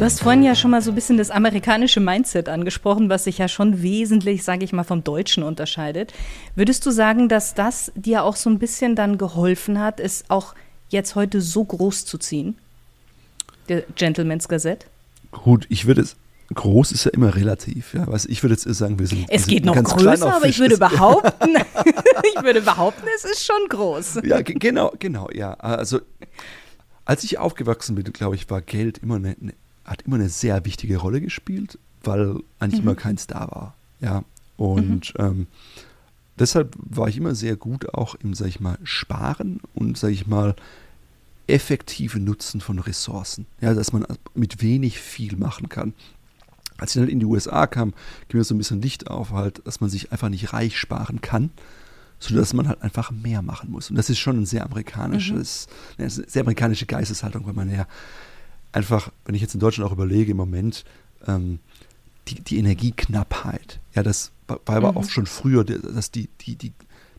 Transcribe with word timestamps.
Du 0.00 0.06
hast 0.06 0.22
vorhin 0.22 0.42
ja 0.42 0.54
schon 0.54 0.70
mal 0.70 0.80
so 0.80 0.92
ein 0.92 0.94
bisschen 0.94 1.18
das 1.18 1.30
amerikanische 1.30 2.00
Mindset 2.00 2.48
angesprochen, 2.48 3.10
was 3.10 3.24
sich 3.24 3.36
ja 3.36 3.48
schon 3.48 3.82
wesentlich, 3.82 4.44
sage 4.44 4.64
ich 4.64 4.72
mal, 4.72 4.82
vom 4.82 5.04
Deutschen 5.04 5.42
unterscheidet. 5.42 6.14
Würdest 6.54 6.86
du 6.86 6.90
sagen, 6.90 7.28
dass 7.28 7.52
das 7.52 7.92
dir 7.94 8.24
auch 8.24 8.36
so 8.36 8.48
ein 8.48 8.58
bisschen 8.58 8.96
dann 8.96 9.18
geholfen 9.18 9.78
hat, 9.78 10.00
es 10.00 10.24
auch 10.28 10.54
jetzt 10.88 11.16
heute 11.16 11.42
so 11.42 11.66
groß 11.66 12.06
zu 12.06 12.16
ziehen? 12.16 12.56
Der 13.68 13.82
Gentleman's 13.94 14.48
Gazette? 14.48 14.86
Gut, 15.32 15.66
ich 15.68 15.86
würde 15.86 16.00
es 16.00 16.16
groß 16.54 16.92
ist 16.92 17.04
ja 17.04 17.10
immer 17.10 17.36
relativ. 17.36 17.92
Ja. 17.92 18.06
Was 18.06 18.24
ich 18.24 18.42
würde 18.42 18.54
jetzt 18.54 18.62
sagen, 18.62 18.98
wir 18.98 19.06
sind. 19.06 19.26
Es 19.28 19.48
wir 19.48 19.56
geht 19.56 19.66
noch 19.66 19.76
größer, 19.84 20.34
aber 20.34 20.46
ich 20.46 20.60
würde 20.60 20.78
behaupten, 20.78 21.56
ich 22.34 22.42
würde 22.42 22.62
behaupten, 22.62 23.06
es 23.16 23.26
ist 23.26 23.44
schon 23.44 23.68
groß. 23.68 24.20
Ja, 24.24 24.40
genau, 24.40 24.94
genau, 24.98 25.28
ja. 25.30 25.52
Also 25.52 26.00
als 27.04 27.22
ich 27.22 27.36
aufgewachsen 27.36 27.96
bin, 27.96 28.10
glaube 28.14 28.36
ich, 28.36 28.48
war 28.48 28.62
Geld 28.62 28.96
immer 29.02 29.16
eine, 29.16 29.36
eine, 29.38 29.52
hat 29.90 30.02
immer 30.02 30.16
eine 30.16 30.28
sehr 30.28 30.64
wichtige 30.64 30.98
Rolle 30.98 31.20
gespielt, 31.20 31.78
weil 32.04 32.36
eigentlich 32.60 32.80
mhm. 32.80 32.88
immer 32.88 32.94
keins 32.94 33.26
da 33.26 33.40
war. 33.50 33.74
Ja. 34.00 34.24
Und 34.56 35.14
mhm. 35.18 35.24
ähm, 35.24 35.46
deshalb 36.38 36.76
war 36.78 37.08
ich 37.08 37.16
immer 37.16 37.34
sehr 37.34 37.56
gut 37.56 37.92
auch 37.92 38.14
im, 38.14 38.34
sag 38.34 38.46
ich 38.46 38.60
mal, 38.60 38.78
Sparen 38.84 39.60
und, 39.74 39.98
sag 39.98 40.10
ich 40.10 40.26
mal, 40.26 40.54
effektive 41.48 42.20
Nutzen 42.20 42.60
von 42.60 42.78
Ressourcen. 42.78 43.46
Ja, 43.60 43.74
dass 43.74 43.92
man 43.92 44.06
mit 44.34 44.62
wenig 44.62 45.00
viel 45.00 45.36
machen 45.36 45.68
kann. 45.68 45.92
Als 46.78 46.94
ich 46.94 47.02
dann 47.02 47.10
in 47.10 47.18
die 47.18 47.26
USA 47.26 47.66
kam, 47.66 47.92
ging 48.28 48.38
mir 48.38 48.44
so 48.44 48.54
ein 48.54 48.58
bisschen 48.58 48.80
Licht 48.80 49.08
auf, 49.08 49.32
halt, 49.32 49.60
dass 49.66 49.80
man 49.80 49.90
sich 49.90 50.12
einfach 50.12 50.28
nicht 50.28 50.52
reich 50.52 50.78
sparen 50.78 51.20
kann, 51.20 51.50
sodass 52.20 52.54
man 52.54 52.68
halt 52.68 52.80
einfach 52.82 53.10
mehr 53.10 53.42
machen 53.42 53.72
muss. 53.72 53.90
Und 53.90 53.96
das 53.96 54.08
ist 54.08 54.18
schon 54.18 54.38
ein 54.38 54.46
sehr 54.46 54.64
amerikanisches, 54.64 55.66
mhm. 55.96 56.02
eine 56.02 56.10
sehr 56.10 56.42
amerikanische 56.42 56.86
Geisteshaltung, 56.86 57.44
weil 57.44 57.54
man 57.54 57.70
ja 57.70 57.86
einfach, 58.72 59.10
wenn 59.24 59.34
ich 59.34 59.42
jetzt 59.42 59.54
in 59.54 59.60
Deutschland 59.60 59.88
auch 59.88 59.94
überlege, 59.94 60.32
im 60.32 60.36
Moment, 60.36 60.84
ähm, 61.26 61.58
die, 62.28 62.40
die 62.42 62.58
Energieknappheit, 62.58 63.80
ja, 63.94 64.02
das 64.02 64.32
war 64.46 64.60
aber 64.66 64.92
mhm. 64.92 64.98
auch 64.98 65.08
schon 65.08 65.26
früher, 65.26 65.64
dass 65.64 66.10
die, 66.10 66.28
die, 66.40 66.56
die, 66.56 66.72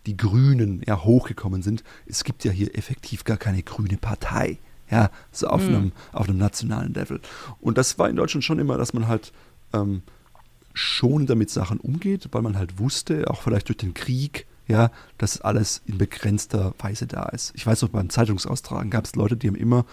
die 0.05 0.17
Grünen 0.17 0.81
ja 0.85 1.03
hochgekommen 1.03 1.61
sind. 1.61 1.83
Es 2.05 2.23
gibt 2.23 2.43
ja 2.43 2.51
hier 2.51 2.75
effektiv 2.77 3.23
gar 3.23 3.37
keine 3.37 3.63
grüne 3.63 3.97
Partei. 3.97 4.57
Ja, 4.89 5.09
so 5.31 5.47
auf, 5.47 5.61
mhm. 5.61 5.75
einem, 5.75 5.91
auf 6.11 6.27
einem 6.27 6.37
nationalen 6.37 6.93
Level. 6.93 7.21
Und 7.61 7.77
das 7.77 7.97
war 7.97 8.09
in 8.09 8.17
Deutschland 8.17 8.43
schon 8.43 8.59
immer, 8.59 8.77
dass 8.77 8.93
man 8.93 9.07
halt 9.07 9.31
ähm, 9.71 10.01
schon 10.73 11.27
damit 11.27 11.49
Sachen 11.49 11.79
umgeht, 11.79 12.27
weil 12.31 12.41
man 12.41 12.57
halt 12.57 12.77
wusste, 12.77 13.29
auch 13.29 13.41
vielleicht 13.41 13.69
durch 13.69 13.77
den 13.77 13.93
Krieg, 13.93 14.47
ja, 14.67 14.91
dass 15.17 15.39
alles 15.39 15.81
in 15.85 15.97
begrenzter 15.97 16.73
Weise 16.79 17.07
da 17.07 17.23
ist. 17.23 17.53
Ich 17.55 17.65
weiß 17.65 17.81
noch, 17.81 17.89
beim 17.89 18.09
Zeitungsaustragen 18.09 18.89
gab 18.89 19.05
es 19.05 19.15
Leute, 19.15 19.37
die 19.37 19.47
haben 19.47 19.55
immer 19.55 19.85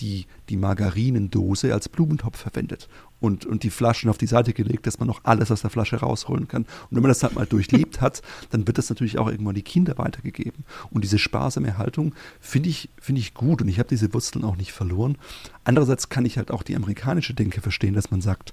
die, 0.00 0.26
die 0.48 0.56
Margarinendose 0.56 1.72
als 1.72 1.88
Blumentopf 1.88 2.38
verwendet 2.38 2.88
und, 3.20 3.46
und 3.46 3.62
die 3.62 3.70
Flaschen 3.70 4.10
auf 4.10 4.18
die 4.18 4.26
Seite 4.26 4.52
gelegt, 4.52 4.86
dass 4.86 4.98
man 4.98 5.08
noch 5.08 5.20
alles 5.24 5.50
aus 5.50 5.62
der 5.62 5.70
Flasche 5.70 5.96
rausholen 5.96 6.48
kann. 6.48 6.62
Und 6.62 6.90
wenn 6.90 7.02
man 7.02 7.08
das 7.08 7.22
halt 7.22 7.34
mal 7.34 7.46
durchlebt 7.46 8.00
hat, 8.00 8.22
dann 8.50 8.66
wird 8.66 8.78
das 8.78 8.90
natürlich 8.90 9.18
auch 9.18 9.28
irgendwann 9.28 9.54
die 9.54 9.62
Kinder 9.62 9.96
weitergegeben. 9.98 10.64
Und 10.90 11.04
diese 11.04 11.18
sparsame 11.18 11.78
Haltung 11.78 12.14
finde 12.40 12.68
ich, 12.68 12.88
find 13.00 13.18
ich 13.18 13.34
gut 13.34 13.62
und 13.62 13.68
ich 13.68 13.78
habe 13.78 13.88
diese 13.88 14.12
Wurzeln 14.12 14.44
auch 14.44 14.56
nicht 14.56 14.72
verloren. 14.72 15.16
Andererseits 15.64 16.08
kann 16.08 16.26
ich 16.26 16.36
halt 16.36 16.50
auch 16.50 16.62
die 16.62 16.76
amerikanische 16.76 17.34
Denke 17.34 17.60
verstehen, 17.60 17.94
dass 17.94 18.10
man 18.10 18.20
sagt, 18.20 18.52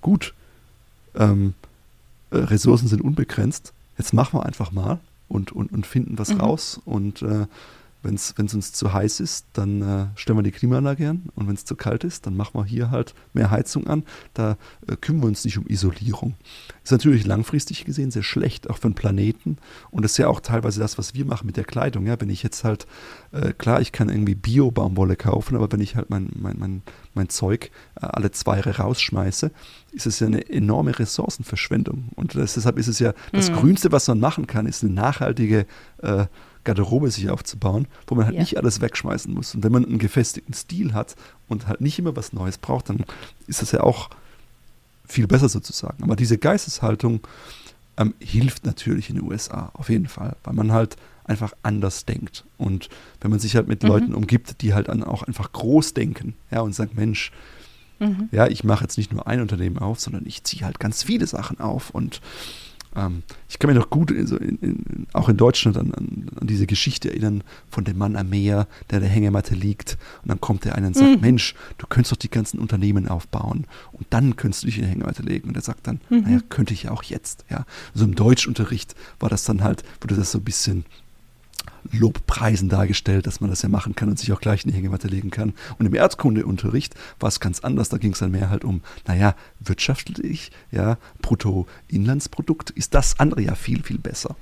gut, 0.00 0.34
ähm, 1.14 1.54
äh, 2.30 2.36
Ressourcen 2.36 2.88
sind 2.88 3.00
unbegrenzt, 3.00 3.72
jetzt 3.96 4.12
machen 4.12 4.38
wir 4.38 4.44
einfach 4.44 4.72
mal 4.72 5.00
und, 5.28 5.52
und, 5.52 5.72
und 5.72 5.86
finden 5.86 6.18
was 6.18 6.30
mhm. 6.30 6.40
raus. 6.40 6.80
Und 6.84 7.22
äh, 7.22 7.46
wenn 8.04 8.14
es 8.14 8.54
uns 8.54 8.72
zu 8.72 8.92
heiß 8.92 9.20
ist, 9.20 9.46
dann 9.54 9.82
äh, 9.82 10.06
stellen 10.14 10.38
wir 10.38 10.42
die 10.42 10.50
Klimaanlage 10.50 11.08
an. 11.08 11.24
Und 11.34 11.48
wenn 11.48 11.54
es 11.54 11.64
zu 11.64 11.74
kalt 11.74 12.04
ist, 12.04 12.26
dann 12.26 12.36
machen 12.36 12.52
wir 12.54 12.64
hier 12.64 12.90
halt 12.90 13.14
mehr 13.32 13.50
Heizung 13.50 13.86
an. 13.86 14.04
Da 14.34 14.56
äh, 14.86 14.96
kümmern 14.96 15.22
wir 15.22 15.28
uns 15.28 15.44
nicht 15.44 15.58
um 15.58 15.66
Isolierung. 15.66 16.34
Ist 16.82 16.92
natürlich 16.92 17.26
langfristig 17.26 17.84
gesehen 17.84 18.10
sehr 18.10 18.22
schlecht, 18.22 18.68
auch 18.68 18.76
für 18.76 18.88
den 18.88 18.94
Planeten. 18.94 19.56
Und 19.90 20.02
das 20.02 20.12
ist 20.12 20.18
ja 20.18 20.28
auch 20.28 20.40
teilweise 20.40 20.80
das, 20.80 20.98
was 20.98 21.14
wir 21.14 21.24
machen 21.24 21.46
mit 21.46 21.56
der 21.56 21.64
Kleidung. 21.64 22.06
Ja, 22.06 22.20
wenn 22.20 22.30
ich 22.30 22.42
jetzt 22.42 22.62
halt, 22.62 22.86
äh, 23.32 23.52
klar, 23.52 23.80
ich 23.80 23.92
kann 23.92 24.10
irgendwie 24.10 24.34
Bio-Baumwolle 24.34 25.16
kaufen, 25.16 25.56
aber 25.56 25.72
wenn 25.72 25.80
ich 25.80 25.96
halt 25.96 26.10
mein, 26.10 26.30
mein, 26.34 26.58
mein, 26.58 26.82
mein 27.14 27.28
Zeug 27.30 27.70
äh, 28.00 28.06
alle 28.06 28.30
zwei 28.30 28.56
Jahre 28.56 28.76
rausschmeiße, 28.76 29.50
ist 29.92 30.06
es 30.06 30.20
ja 30.20 30.26
eine 30.26 30.48
enorme 30.50 30.98
Ressourcenverschwendung. 30.98 32.10
Und 32.16 32.34
das, 32.34 32.54
deshalb 32.54 32.78
ist 32.78 32.88
es 32.88 32.98
ja 32.98 33.14
das 33.32 33.50
mhm. 33.50 33.56
Grünste, 33.56 33.92
was 33.92 34.06
man 34.08 34.20
machen 34.20 34.46
kann, 34.46 34.66
ist 34.66 34.82
eine 34.82 34.92
nachhaltige 34.92 35.66
äh, 36.02 36.26
Garderobe 36.64 37.10
sich 37.10 37.30
aufzubauen, 37.30 37.86
wo 38.06 38.14
man 38.14 38.26
halt 38.26 38.34
ja. 38.34 38.40
nicht 38.40 38.56
alles 38.56 38.80
wegschmeißen 38.80 39.32
muss. 39.32 39.54
Und 39.54 39.62
wenn 39.62 39.72
man 39.72 39.84
einen 39.84 39.98
gefestigten 39.98 40.54
Stil 40.54 40.94
hat 40.94 41.14
und 41.48 41.66
halt 41.68 41.80
nicht 41.80 41.98
immer 41.98 42.16
was 42.16 42.32
Neues 42.32 42.58
braucht, 42.58 42.88
dann 42.88 43.04
ist 43.46 43.62
das 43.62 43.72
ja 43.72 43.80
auch 43.80 44.10
viel 45.06 45.26
besser 45.26 45.48
sozusagen. 45.48 46.02
Aber 46.02 46.16
diese 46.16 46.38
Geisteshaltung 46.38 47.20
ähm, 47.96 48.14
hilft 48.18 48.64
natürlich 48.66 49.10
in 49.10 49.16
den 49.16 49.30
USA, 49.30 49.70
auf 49.74 49.88
jeden 49.88 50.08
Fall, 50.08 50.36
weil 50.44 50.54
man 50.54 50.72
halt 50.72 50.96
einfach 51.24 51.52
anders 51.62 52.04
denkt. 52.04 52.44
Und 52.58 52.88
wenn 53.20 53.30
man 53.30 53.40
sich 53.40 53.56
halt 53.56 53.68
mit 53.68 53.82
mhm. 53.82 53.88
Leuten 53.88 54.14
umgibt, 54.14 54.60
die 54.62 54.74
halt 54.74 54.88
dann 54.88 55.04
auch 55.04 55.22
einfach 55.22 55.52
groß 55.52 55.94
denken, 55.94 56.34
ja, 56.50 56.60
und 56.60 56.74
sagen, 56.74 56.92
Mensch, 56.94 57.32
mhm. 57.98 58.28
ja, 58.30 58.46
ich 58.46 58.64
mache 58.64 58.84
jetzt 58.84 58.98
nicht 58.98 59.12
nur 59.12 59.26
ein 59.26 59.40
Unternehmen 59.40 59.78
auf, 59.78 60.00
sondern 60.00 60.26
ich 60.26 60.44
ziehe 60.44 60.64
halt 60.64 60.80
ganz 60.80 61.02
viele 61.02 61.26
Sachen 61.26 61.60
auf 61.60 61.90
und 61.90 62.20
ähm, 62.96 63.22
ich 63.48 63.58
kann 63.58 63.68
mich 63.68 63.78
noch 63.78 63.90
gut, 63.90 64.10
in, 64.10 64.26
in, 64.28 65.06
auch 65.12 65.28
in 65.28 65.36
Deutschland, 65.36 65.76
an, 65.76 65.92
an, 65.94 66.26
an, 66.40 66.46
diese 66.46 66.66
Geschichte 66.66 67.10
erinnern 67.10 67.42
von 67.70 67.84
dem 67.84 67.98
Mann 67.98 68.16
am 68.16 68.30
Meer, 68.30 68.66
der 68.90 69.00
der 69.00 69.08
Hängematte 69.08 69.54
liegt. 69.54 69.98
Und 70.22 70.28
dann 70.28 70.40
kommt 70.40 70.64
der 70.64 70.74
eine 70.76 70.88
und 70.88 70.96
sagt: 70.96 71.16
mhm. 71.16 71.20
Mensch, 71.20 71.54
du 71.78 71.86
könntest 71.86 72.12
doch 72.12 72.18
die 72.18 72.30
ganzen 72.30 72.58
Unternehmen 72.58 73.08
aufbauen 73.08 73.66
und 73.92 74.06
dann 74.10 74.36
könntest 74.36 74.62
du 74.62 74.66
dich 74.66 74.78
in 74.78 74.84
die 74.84 74.90
Hängematte 74.90 75.22
legen. 75.22 75.48
Und 75.48 75.56
er 75.56 75.62
sagt 75.62 75.86
dann: 75.86 76.00
mhm. 76.08 76.22
Naja, 76.22 76.38
könnte 76.48 76.74
ich 76.74 76.84
ja 76.84 76.90
auch 76.90 77.02
jetzt. 77.02 77.44
Ja. 77.50 77.66
Also 77.92 78.04
im 78.04 78.14
Deutschunterricht 78.14 78.94
war 79.18 79.28
das 79.28 79.44
dann 79.44 79.62
halt, 79.62 79.82
wurde 80.00 80.16
das 80.16 80.32
so 80.32 80.38
ein 80.38 80.44
bisschen 80.44 80.84
Lobpreisen 81.92 82.68
dargestellt, 82.68 83.26
dass 83.26 83.40
man 83.40 83.50
das 83.50 83.62
ja 83.62 83.68
machen 83.68 83.94
kann 83.94 84.08
und 84.08 84.18
sich 84.18 84.32
auch 84.32 84.40
gleich 84.40 84.64
in 84.64 84.70
die 84.70 84.76
Hängematte 84.76 85.08
legen 85.08 85.30
kann. 85.30 85.52
Und 85.78 85.86
im 85.86 85.94
Erdkundeunterricht 85.94 86.94
war 87.20 87.28
es 87.28 87.40
ganz 87.40 87.60
anders. 87.60 87.88
Da 87.88 87.98
ging 87.98 88.12
es 88.12 88.18
dann 88.18 88.30
mehr 88.30 88.50
halt 88.50 88.64
um, 88.64 88.80
naja, 89.06 89.34
wirtschaftlich, 89.60 90.50
ja, 90.70 90.98
Bruttoinlandsprodukt 91.20 92.70
ist 92.70 92.94
das 92.94 93.20
andere 93.20 93.42
ja 93.42 93.54
viel, 93.54 93.82
viel 93.82 93.98
besser. 93.98 94.36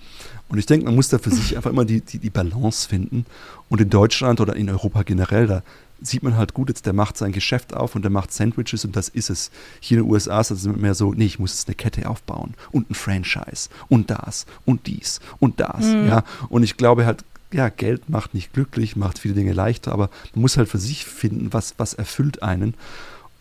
Und 0.48 0.58
ich 0.58 0.66
denke, 0.66 0.86
man 0.86 0.94
muss 0.94 1.08
da 1.08 1.18
für 1.18 1.30
sich 1.30 1.56
einfach 1.56 1.70
immer 1.70 1.84
die, 1.84 2.00
die, 2.02 2.18
die 2.18 2.30
Balance 2.30 2.88
finden. 2.88 3.26
Und 3.68 3.80
in 3.80 3.90
Deutschland 3.90 4.40
oder 4.40 4.54
in 4.54 4.68
Europa 4.68 5.02
generell, 5.02 5.46
da 5.46 5.62
sieht 6.02 6.22
man 6.22 6.36
halt 6.36 6.54
gut, 6.54 6.68
jetzt 6.68 6.86
der 6.86 6.92
macht 6.92 7.16
sein 7.16 7.32
Geschäft 7.32 7.74
auf 7.74 7.94
und 7.94 8.02
der 8.02 8.10
macht 8.10 8.32
Sandwiches 8.32 8.84
und 8.84 8.96
das 8.96 9.08
ist 9.08 9.30
es. 9.30 9.50
Hier 9.80 9.98
in 9.98 10.04
den 10.04 10.12
USA 10.12 10.40
ist 10.40 10.50
es 10.50 10.64
mehr 10.64 10.94
so, 10.94 11.12
nee, 11.12 11.26
ich 11.26 11.38
muss 11.38 11.54
jetzt 11.54 11.68
eine 11.68 11.74
Kette 11.74 12.08
aufbauen 12.08 12.54
und 12.70 12.90
ein 12.90 12.94
Franchise 12.94 13.68
und 13.88 14.10
das 14.10 14.46
und 14.64 14.86
dies 14.86 15.20
und 15.38 15.60
das, 15.60 15.84
mhm. 15.84 16.08
ja. 16.08 16.24
Und 16.48 16.62
ich 16.62 16.76
glaube 16.76 17.06
halt, 17.06 17.24
ja, 17.52 17.68
Geld 17.68 18.08
macht 18.08 18.34
nicht 18.34 18.52
glücklich, 18.52 18.96
macht 18.96 19.18
viele 19.18 19.34
Dinge 19.34 19.52
leichter, 19.52 19.92
aber 19.92 20.10
man 20.34 20.42
muss 20.42 20.56
halt 20.56 20.68
für 20.68 20.78
sich 20.78 21.04
finden, 21.04 21.52
was, 21.52 21.74
was 21.78 21.94
erfüllt 21.94 22.42
einen 22.42 22.74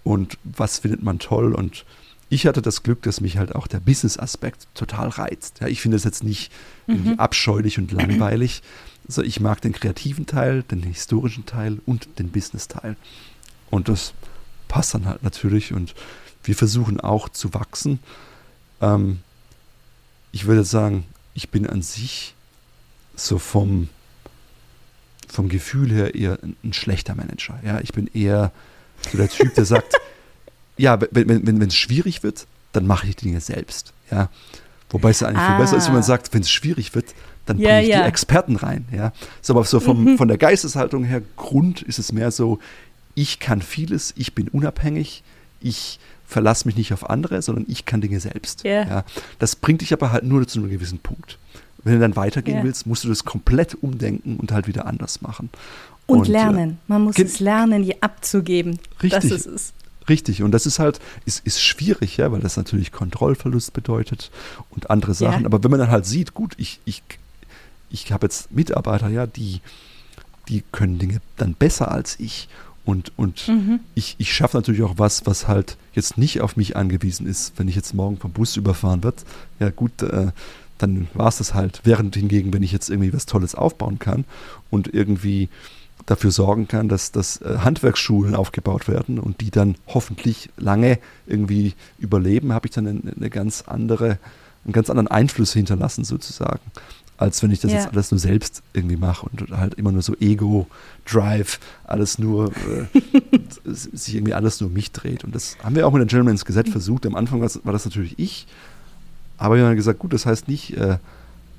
und 0.04 0.38
was 0.44 0.80
findet 0.80 1.02
man 1.02 1.20
toll. 1.20 1.54
Und 1.54 1.86
ich 2.31 2.47
hatte 2.47 2.62
das 2.62 2.81
Glück, 2.81 3.02
dass 3.02 3.19
mich 3.19 3.38
halt 3.38 3.53
auch 3.53 3.68
der 3.68 3.81
Business-Aspekt 3.81 4.66
total 4.74 5.09
reizt. 5.09 5.59
Ja, 5.59 5.68
ich 5.68 5.81
finde 5.81 5.97
es 5.97 6.06
jetzt 6.06 6.24
nicht 6.24 6.50
mhm. 6.88 7.16
abscheulich 7.19 7.78
und 7.78 7.92
langweilig. 7.92 8.64
Also 9.06 9.22
ich 9.22 9.42
mag 9.42 9.59
den 9.59 9.74
kreativen 9.74 10.25
Teil, 10.25 10.64
den 10.64 10.81
historischen 10.81 11.46
Teil 11.46 11.80
und 11.86 12.08
den 12.19 12.31
Business-Teil. 12.31 12.96
Und 13.69 13.90
das 13.90 14.14
passt 14.69 14.94
dann 14.94 15.08
halt 15.08 15.24
natürlich. 15.24 15.74
Und 15.74 15.94
wir 16.42 16.56
versuchen 16.56 17.02
auch 17.02 17.28
zu 17.28 17.53
wachsen. 17.53 18.00
Ähm, 18.80 19.19
ich 20.31 20.46
würde 20.46 20.63
sagen, 20.63 21.03
ich 21.34 21.50
bin 21.50 21.68
an 21.68 21.81
sich 21.81 22.34
so 23.13 23.40
vom 23.40 23.90
vom 25.28 25.50
Gefühl 25.50 25.92
her 25.92 26.16
eher 26.16 26.39
ein, 26.42 26.56
ein, 26.63 26.74
schlechter 26.74 27.16
Manager. 27.16 27.60
Ja, 27.63 27.81
ich 27.81 27.92
bin 27.92 28.07
eher 28.13 28.54
so 29.10 29.18
der 29.18 29.30
Typ, 29.30 29.54
der 29.56 29.66
sagt, 29.66 29.95
ja, 30.81 31.00
wenn 31.12 31.30
es 31.30 31.45
wenn, 31.45 31.62
wenn, 31.62 31.72
schwierig 31.72 32.24
wird, 32.24 32.48
dann 32.72 32.88
mache 32.88 33.07
ich 33.07 33.16
die 33.16 33.25
Dinge 33.25 33.42
selbst. 33.42 33.94
Ja. 34.10 34.30
Wobei 34.89 35.12
es 35.12 35.19
ja 35.22 35.28
eigentlich 35.28 35.42
ah. 35.42 35.56
viel 35.56 35.63
besser 35.66 35.78
ist, 35.78 35.88
wenn 35.88 35.94
man 35.94 36.04
sagt, 36.04 36.33
wenn 36.33 36.42
es 36.42 36.50
schwierig 36.50 36.95
wird, 36.95 37.13
dann 37.45 37.57
ja, 37.57 37.69
bringe 37.69 37.81
ich 37.83 37.89
ja. 37.89 38.01
die 38.01 38.07
Experten 38.07 38.56
rein. 38.56 38.86
Ja. 38.92 39.13
So, 39.42 39.54
aber 39.54 39.63
so 39.63 39.80
vom, 39.80 40.04
mhm. 40.04 40.18
von 40.18 40.28
der 40.28 40.38
Geisteshaltung 40.38 41.04
her, 41.04 41.22
Grund 41.38 41.81
ist 41.81 42.00
es 42.00 42.12
mehr 42.12 42.31
so, 42.31 42.60
ich 43.16 43.39
kann 43.39 43.62
vieles, 43.62 44.13
ich 44.18 44.33
bin 44.36 44.48
unabhängig, 44.48 45.24
ich 45.60 46.00
verlasse 46.25 46.66
mich 46.68 46.78
nicht 46.78 46.94
auf 46.94 47.10
andere, 47.10 47.42
sondern 47.42 47.66
ich 47.68 47.86
kann 47.86 48.01
Dinge 48.01 48.19
selbst. 48.19 48.63
Yeah. 48.63 48.88
Ja. 48.88 49.04
Das 49.39 49.56
bringt 49.56 49.81
dich 49.81 49.94
aber 49.94 50.12
halt 50.12 50.24
nur 50.24 50.48
zu 50.48 50.60
einem 50.60 50.69
gewissen 50.69 51.00
Punkt. 51.00 51.38
Wenn 51.83 51.94
du 51.94 52.00
dann 52.00 52.16
weitergehen 52.16 52.60
ja. 52.60 52.63
willst, 52.63 52.86
musst 52.86 53.04
du 53.04 53.10
das 53.10 53.25
komplett 53.25 53.75
umdenken 53.81 54.38
und 54.38 54.51
halt 54.51 54.68
wieder 54.68 54.86
anders 54.86 55.22
machen. 55.22 55.50
Und, 56.06 56.19
und 56.19 56.28
lernen. 56.28 56.80
Man 56.88 57.04
muss 57.04 57.18
es 57.18 57.39
lernen, 57.39 57.83
je 57.83 57.98
abzugeben. 58.01 58.80
Richtig. 59.01 59.12
Das 59.12 59.25
ist 59.25 59.45
es. 59.45 59.74
Richtig, 60.09 60.44
und 60.44 60.51
das 60.51 60.65
ist 60.65 60.80
halt, 60.80 61.00
ist, 61.25 61.45
ist 61.45 61.62
schwierig, 61.62 62.18
ja, 62.18 62.31
weil 62.31 62.42
das 62.42 62.57
natürlich 62.57 62.92
Kontrollverlust 62.92 63.74
bedeutet 63.74 64.31
und 64.69 64.89
andere 64.89 65.13
Sachen. 65.13 65.42
Ja. 65.42 65.45
Aber 65.45 65.63
wenn 65.63 65.71
man 65.71 65.80
dann 65.80 65.92
halt 65.92 66.06
sieht, 66.06 66.33
gut, 66.33 66.53
ich, 66.57 66.80
ich, 66.86 67.03
ich 67.89 68.12
habe 68.12 68.25
jetzt 68.25 68.51
Mitarbeiter, 68.51 69.09
ja, 69.09 69.27
die, 69.27 69.62
die 70.50 70.63
können 70.71 70.98
Dinge 71.00 71.21
dann 71.38 71.53
besser 71.53 71.92
als 71.92 72.19
ich 72.19 72.50
Und, 72.83 73.12
und 73.15 73.48
mhm. 73.48 73.80
ich, 73.94 74.15
ich 74.18 74.33
schaffe 74.33 74.57
natürlich 74.57 74.81
auch 74.81 74.95
was, 74.98 75.25
was 75.25 75.48
halt 75.48 75.77
jetzt 75.94 76.18
nicht 76.18 76.42
auf 76.42 76.57
mich 76.57 76.75
angewiesen 76.75 77.27
ist. 77.27 77.54
Wenn 77.57 77.68
ich 77.68 77.75
jetzt 77.75 77.94
morgen 77.94 78.18
vom 78.18 78.31
Bus 78.31 78.57
überfahren 78.57 79.04
wird, 79.04 79.24
ja 79.59 79.69
gut, 79.69 80.01
äh, 80.01 80.31
dann 80.80 81.07
war 81.13 81.27
es 81.27 81.38
das 81.38 81.54
halt. 81.54 81.81
Während 81.83 82.15
hingegen, 82.15 82.51
wenn 82.54 82.63
ich 82.63 82.71
jetzt 82.71 82.89
irgendwie 82.89 83.13
was 83.13 83.27
Tolles 83.27 83.54
aufbauen 83.54 84.00
kann 84.00 84.25
und 84.71 84.92
irgendwie 84.94 85.50
dafür 86.06 86.31
sorgen 86.31 86.68
kann, 86.68 86.89
dass, 86.89 87.12
dass 87.12 87.42
äh, 87.42 87.59
Handwerksschulen 87.59 88.36
aufgebaut 88.36 88.88
werden 88.88 89.19
und 89.19 89.42
die 89.42 89.51
dann 89.51 89.75
hoffentlich 89.88 90.50
lange 90.57 91.00
irgendwie 91.27 91.74
überleben, 92.00 92.53
habe 92.53 92.68
ich 92.68 92.74
dann 92.74 92.88
eine, 92.88 93.13
eine, 93.15 93.30
ganz 93.30 93.63
andere, 93.68 94.18
einen 94.65 94.74
ganz 94.74 94.89
anderen 94.89 95.07
Einfluss 95.07 95.53
hinterlassen 95.53 96.03
sozusagen, 96.03 96.59
als 97.18 97.42
wenn 97.44 97.51
ich 97.51 97.59
das 97.59 97.71
ja. 97.71 97.80
jetzt 97.80 97.92
alles 97.92 98.12
nur 98.12 98.19
selbst 98.19 98.63
irgendwie 98.74 98.98
mache 98.98 99.27
und 99.27 99.51
halt 99.51 99.75
immer 99.75 99.92
nur 99.92 100.01
so 100.01 100.15
Ego, 100.19 100.68
Drive, 101.06 101.59
alles 101.83 102.18
nur, 102.18 102.51
äh, 102.51 103.39
sich 103.65 104.15
irgendwie 104.15 104.33
alles 104.33 104.59
nur 104.59 104.69
um 104.69 104.74
mich 104.74 104.92
dreht. 104.92 105.24
Und 105.24 105.36
das 105.36 105.57
haben 105.63 105.75
wir 105.75 105.88
auch 105.88 105.94
mit 105.94 106.01
dem 106.01 106.07
Gentleman's 106.07 106.45
Gesetz 106.45 106.69
versucht. 106.69 107.06
Am 107.06 107.15
Anfang 107.15 107.42
war 107.42 107.74
das 107.74 107.86
natürlich 107.86 108.18
ich, 108.18 108.47
aber 109.38 109.56
wir 109.56 109.65
haben 109.65 109.75
gesagt, 109.75 110.00
gut, 110.00 110.13
das 110.13 110.25
heißt 110.25 110.47
nicht 110.47 110.77
äh, 110.77 110.97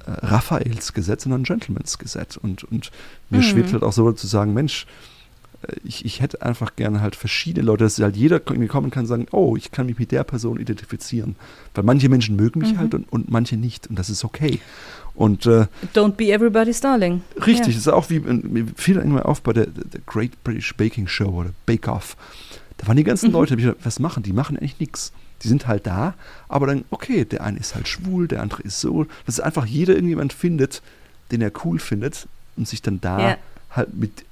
Raphaels 0.07 0.93
Gesetz, 0.93 1.25
sondern 1.25 1.45
Gentleman's 1.45 1.99
Gesetz. 1.99 2.37
Und, 2.37 2.65
und 2.65 2.91
mir 3.31 3.39
mhm. 3.39 3.43
schwebt 3.43 3.73
halt 3.73 3.83
auch 3.83 3.93
so 3.93 4.11
zu 4.13 4.27
sagen, 4.27 4.55
Mensch, 4.55 4.87
äh, 5.63 5.77
ich, 5.85 6.05
ich 6.05 6.21
hätte 6.21 6.43
einfach 6.43 6.77
gerne 6.77 7.01
halt 7.01 7.17
verschiedene 7.17 7.67
Leute, 7.67 7.85
dass 7.85 7.99
halt 7.99 8.17
jeder 8.17 8.41
irgendwie 8.47 8.69
kommen 8.69 8.91
kann 8.91 9.03
und 9.03 9.09
sagen, 9.09 9.27
oh, 9.33 9.57
ich 9.57 9.71
kann 9.71 9.87
mich 9.87 9.99
mit 9.99 10.13
der 10.13 10.25
Person 10.25 10.59
identifizieren. 10.59 11.37
Weil 11.75 11.85
manche 11.85 12.09
Menschen 12.09 12.37
mögen 12.37 12.61
mich 12.61 12.75
mhm. 12.75 12.79
halt 12.79 12.95
und, 12.95 13.13
und 13.13 13.31
manche 13.31 13.57
nicht. 13.57 13.89
Und 13.89 13.99
das 13.99 14.11
ist 14.11 14.25
okay. 14.25 14.61
Und, 15.15 15.47
äh, 15.47 15.67
Don't 15.95 16.13
be 16.13 16.33
everybody's 16.33 16.81
darling. 16.81 17.23
Richtig, 17.37 17.59
ja. 17.59 17.67
das 17.67 17.77
ist 17.77 17.89
auch 17.89 18.09
wie, 18.11 18.21
mir 18.21 18.67
fiel 18.77 18.97
irgendwann 18.97 19.25
auf 19.25 19.43
bei 19.43 19.53
der, 19.53 19.67
der 19.67 20.01
Great 20.07 20.43
British 20.43 20.75
Baking 20.75 21.07
Show 21.07 21.29
oder 21.29 21.51
Bake 21.67 21.91
Off. 21.91 22.17
Da 22.79 22.89
waren 22.89 22.97
die 22.97 23.05
ganzen 23.05 23.29
mhm. 23.29 23.35
Leute, 23.35 23.77
was 23.83 23.99
machen 23.99 24.23
die? 24.23 24.33
machen 24.33 24.57
eigentlich 24.57 24.81
nichts. 24.81 25.13
Die 25.43 25.49
sind 25.49 25.67
halt 25.67 25.87
da, 25.87 26.15
aber 26.49 26.67
dann, 26.67 26.85
okay, 26.91 27.25
der 27.25 27.43
eine 27.43 27.59
ist 27.59 27.75
halt 27.75 27.89
schwul, 27.89 28.29
der 28.29 28.43
andere 28.43 28.63
ist 28.63 28.81
so. 28.81 29.07
Dass 29.27 29.41
einfach 29.41 29.67
jeder 29.67 29.95
irgendjemand 29.95 30.33
findet, 30.33 30.83
den 31.31 31.43
er 31.43 31.51
cool 31.65 31.79
findet 31.79 32.29
und 32.57 32.69
sich 32.69 32.83
dann 32.83 33.01
da 33.01 33.31
ja. 33.31 33.37
halt 33.71 33.95
mit 33.95 34.25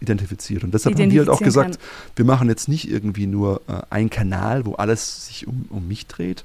identifiziert. 0.00 0.64
Und 0.64 0.74
deshalb 0.74 0.98
haben 0.98 1.10
wir 1.10 1.20
halt 1.20 1.28
auch 1.28 1.40
gesagt, 1.40 1.78
kann. 1.78 1.88
wir 2.16 2.24
machen 2.24 2.48
jetzt 2.48 2.68
nicht 2.68 2.90
irgendwie 2.90 3.26
nur 3.26 3.60
äh, 3.68 3.82
einen 3.90 4.10
Kanal, 4.10 4.66
wo 4.66 4.74
alles 4.74 5.26
sich 5.26 5.46
um, 5.46 5.66
um 5.70 5.86
mich 5.86 6.06
dreht, 6.06 6.44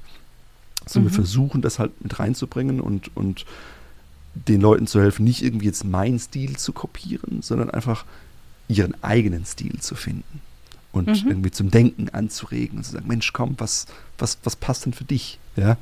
sondern 0.86 1.10
mhm. 1.10 1.16
wir 1.16 1.16
versuchen 1.16 1.62
das 1.62 1.78
halt 1.78 2.00
mit 2.02 2.18
reinzubringen 2.18 2.80
und, 2.80 3.16
und 3.16 3.44
den 4.34 4.60
Leuten 4.60 4.86
zu 4.86 5.00
helfen, 5.00 5.24
nicht 5.24 5.42
irgendwie 5.42 5.66
jetzt 5.66 5.84
meinen 5.84 6.18
Stil 6.18 6.56
zu 6.56 6.72
kopieren, 6.72 7.42
sondern 7.42 7.70
einfach 7.70 8.04
ihren 8.68 8.94
eigenen 9.02 9.44
Stil 9.44 9.80
zu 9.80 9.94
finden 9.94 10.40
und 10.92 11.08
mhm. 11.08 11.30
irgendwie 11.30 11.50
zum 11.50 11.70
Denken 11.70 12.08
anzuregen 12.10 12.78
und 12.78 12.84
zu 12.84 12.92
sagen, 12.92 13.08
Mensch, 13.08 13.32
komm, 13.32 13.54
was, 13.58 13.86
was, 14.18 14.38
was 14.44 14.56
passt 14.56 14.86
denn 14.86 14.92
für 14.92 15.04
dich? 15.04 15.38
Ja, 15.56 15.76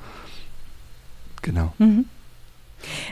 genau. 1.42 1.72
Mhm. 1.78 2.06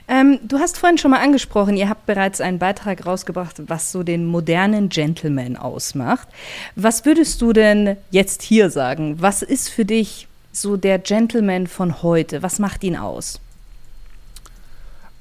Ähm, 0.07 0.39
du 0.45 0.59
hast 0.59 0.79
vorhin 0.79 0.99
schon 0.99 1.11
mal 1.11 1.21
angesprochen, 1.21 1.77
ihr 1.77 1.89
habt 1.89 2.07
bereits 2.07 2.41
einen 2.41 2.59
Beitrag 2.59 3.05
rausgebracht, 3.05 3.63
was 3.67 3.93
so 3.93 4.03
den 4.03 4.25
modernen 4.25 4.89
Gentleman 4.89 5.57
ausmacht. 5.57 6.29
Was 6.75 7.05
würdest 7.05 7.43
du 7.43 7.53
denn 7.53 7.97
jetzt 8.11 8.43
hier 8.43 8.71
sagen? 8.71 9.21
Was 9.21 9.43
ist 9.43 9.69
für 9.69 9.85
dich 9.85 10.27
so 10.53 10.77
der 10.77 10.99
Gentleman 10.99 11.67
von 11.67 12.03
heute? 12.03 12.43
Was 12.43 12.59
macht 12.59 12.83
ihn 12.83 12.97
aus? 12.97 13.41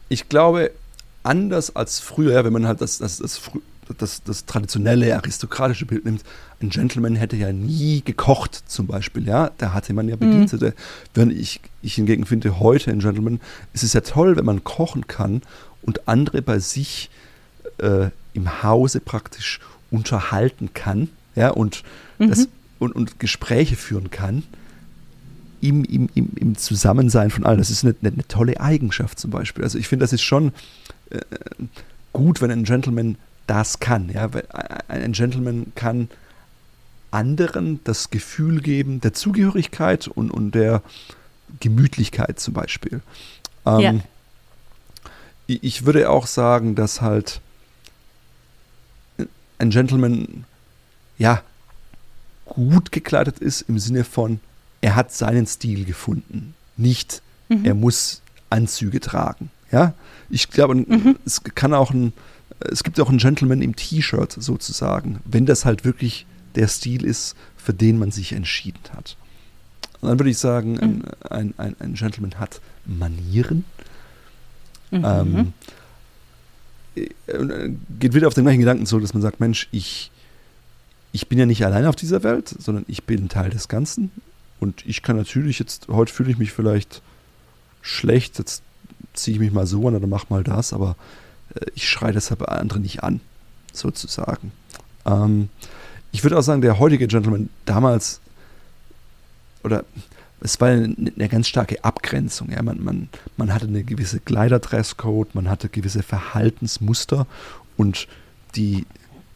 Ich 0.09 0.29
glaube, 0.29 0.71
anders 1.24 1.75
als 1.75 2.00
früher, 2.00 2.45
wenn 2.45 2.53
man 2.53 2.68
halt 2.68 2.79
das, 2.79 3.00
das, 3.00 3.18
das, 3.18 3.41
das, 3.94 4.24
das 4.24 4.45
traditionelle 4.45 5.16
aristokratische 5.16 5.86
Bild 5.86 6.06
nimmt, 6.06 6.24
ein 6.62 6.69
Gentleman 6.69 7.16
hätte 7.16 7.36
ja 7.36 7.51
nie 7.51 8.01
gekocht 8.04 8.63
zum 8.68 8.88
Beispiel, 8.88 9.28
ja, 9.28 9.51
da 9.57 9.74
hatte 9.74 9.94
man 9.94 10.07
ja. 10.07 10.16
Bedienstete. 10.16 10.68
Mhm. 10.68 10.74
Wenn 11.13 11.31
ich, 11.31 11.62
ich 11.81 11.95
hingegen 11.95 12.25
finde, 12.25 12.60
heute 12.60 12.92
ein 12.92 13.00
Gentleman, 13.00 13.39
ist 13.74 13.84
es 13.84 13.94
ja 13.94 14.01
toll, 14.01 14.36
wenn 14.36 14.45
man 14.45 14.63
kochen 14.63 15.07
kann 15.07 15.42
und 15.81 16.07
andere 16.07 16.42
bei 16.42 16.60
sich 16.60 17.10
äh, 17.78 18.10
im 18.34 18.63
Hause 18.63 19.00
praktisch 19.00 19.60
unterhalten 19.92 20.69
kann, 20.74 21.10
ja, 21.36 21.50
und, 21.50 21.84
mhm. 22.18 22.30
das, 22.30 22.48
und, 22.80 22.94
und 22.94 23.19
Gespräche 23.19 23.75
führen 23.75 24.10
kann. 24.10 24.44
Im, 25.60 25.84
im, 25.86 26.07
im, 26.13 26.30
im 26.36 26.56
Zusammensein 26.56 27.31
von 27.31 27.44
allen. 27.44 27.57
Das 27.57 27.72
ist 27.72 27.84
eine, 27.84 27.95
eine 28.04 28.28
tolle 28.28 28.62
Eigenschaft 28.62 29.18
zum 29.18 29.31
Beispiel. 29.31 29.63
Also 29.63 29.80
ich 29.80 29.88
finde, 29.88 30.04
das 30.04 30.13
ist 30.13 30.22
schon 30.22 30.51
äh, 31.10 31.19
gut, 32.13 32.42
wenn 32.42 32.51
ein 32.51 32.63
Gentleman 32.63 33.18
das 33.48 33.80
kann. 33.80 34.10
Ja? 34.10 34.30
Ein 34.88 35.14
Gentleman 35.14 35.72
kann 35.76 36.10
anderen 37.12 37.80
das 37.84 38.10
Gefühl 38.10 38.62
geben 38.62 39.02
der 39.02 39.14
Zugehörigkeit 39.14 40.08
und, 40.08 40.30
und 40.30 40.52
der 40.52 40.82
Gemütlichkeit 41.60 42.40
zum 42.40 42.54
Beispiel. 42.54 43.02
Ähm, 43.66 43.80
ja. 43.80 43.94
Ich 45.48 45.86
würde 45.86 46.10
auch 46.10 46.28
sagen, 46.28 46.76
dass 46.76 47.02
halt 47.02 47.40
ein 49.60 49.70
Gentleman 49.70 50.46
ja 51.18 51.42
gut 52.46 52.92
gekleidet 52.92 53.40
ist 53.40 53.62
im 53.62 53.80
Sinne 53.80 54.04
von, 54.04 54.40
er 54.82 54.96
hat 54.96 55.14
seinen 55.14 55.48
Stil 55.48 55.86
gefunden. 55.86 56.54
Nicht, 56.76 57.22
mhm. 57.50 57.66
er 57.66 57.74
muss 57.74 58.22
Anzüge 58.50 59.00
tragen. 59.00 59.50
Ja, 59.72 59.94
ich 60.30 60.50
glaube, 60.50 60.76
mhm. 60.76 61.18
es 61.26 61.44
kann 61.44 61.74
auch 61.74 61.92
ein, 61.92 62.14
es 62.59 62.83
gibt 62.83 63.00
auch 63.00 63.09
einen 63.09 63.19
Gentleman 63.19 63.62
im 63.62 63.75
T-Shirt 63.75 64.31
sozusagen, 64.31 65.19
wenn 65.25 65.45
das 65.45 65.65
halt 65.65 65.86
wirklich 65.86 66.25
der 66.56 66.68
Stil 66.68 67.06
ist, 67.06 67.36
für 67.56 67.74
den 67.74 68.00
man 68.00 68.12
sich 68.12 68.33
entschieden 68.33 68.80
hat. 68.95 69.15
Und 70.01 70.09
dann 70.09 70.19
würde 70.19 70.30
ich 70.30 70.38
sagen, 70.38 70.74
mhm. 70.74 71.04
ein, 71.30 71.54
ein, 71.57 71.75
ein, 71.80 71.94
Gentleman 71.94 72.39
hat 72.39 72.62
Manieren. 72.86 73.65
Mhm. 74.92 75.06
Ähm, 75.06 75.54
äh, 76.95 77.69
geht 78.00 78.13
wieder 78.13 78.27
auf 78.27 78.33
den 78.33 78.44
gleichen 78.44 78.60
Gedanken 78.60 78.86
so, 78.86 79.00
dass 79.00 79.13
man 79.13 79.21
sagt, 79.21 79.39
Mensch, 79.39 79.68
ich, 79.71 80.12
ich 81.12 81.27
bin 81.27 81.38
ja 81.38 81.45
nicht 81.45 81.65
allein 81.65 81.86
auf 81.86 81.95
dieser 81.95 82.24
Welt, 82.24 82.56
sondern 82.60 82.86
ich 82.88 83.03
bin 83.03 83.30
Teil 83.30 83.50
des 83.50 83.68
Ganzen. 83.68 84.12
Und 84.60 84.86
ich 84.86 85.03
kann 85.03 85.18
natürlich 85.18 85.60
jetzt, 85.60 85.88
heute 85.89 86.13
fühle 86.13 86.31
ich 86.31 86.38
mich 86.38 86.51
vielleicht 86.51 87.01
schlecht, 87.81 88.39
jetzt 88.39 88.63
ziehe 89.13 89.36
ich 89.36 89.39
mich 89.39 89.51
mal 89.51 89.68
so 89.68 89.88
an 89.88 89.95
oder 89.95 90.07
mach 90.07 90.30
mal 90.30 90.44
das, 90.44 90.74
aber 90.74 90.92
äh, 90.92 91.26
ich 91.76 91.90
schreie 91.90 92.14
deshalb 92.14 92.48
andere 92.50 92.80
nicht 92.80 93.04
an, 93.04 93.20
sozusagen. 93.74 94.51
Ähm, 95.06 95.50
ich 96.12 96.24
würde 96.24 96.38
auch 96.38 96.44
sagen, 96.44 96.62
der 96.62 96.80
heutige 96.80 97.08
Gentleman 97.08 97.50
damals, 97.66 98.22
oder 99.63 99.84
es 100.42 100.60
war 100.62 100.70
eine, 100.70 100.96
eine 101.16 101.30
ganz 101.30 101.48
starke 101.48 101.84
Abgrenzung. 101.84 102.51
Ja. 102.51 102.62
Man, 102.62 102.84
man, 102.84 103.10
man 103.38 103.54
hatte 103.54 103.68
eine 103.68 103.84
gewisse 103.84 104.20
Kleiderdresscode, 104.20 105.36
man 105.36 105.50
hatte 105.50 105.70
gewisse 105.70 106.04
Verhaltensmuster 106.04 107.27
und 107.75 108.08
die, 108.56 108.86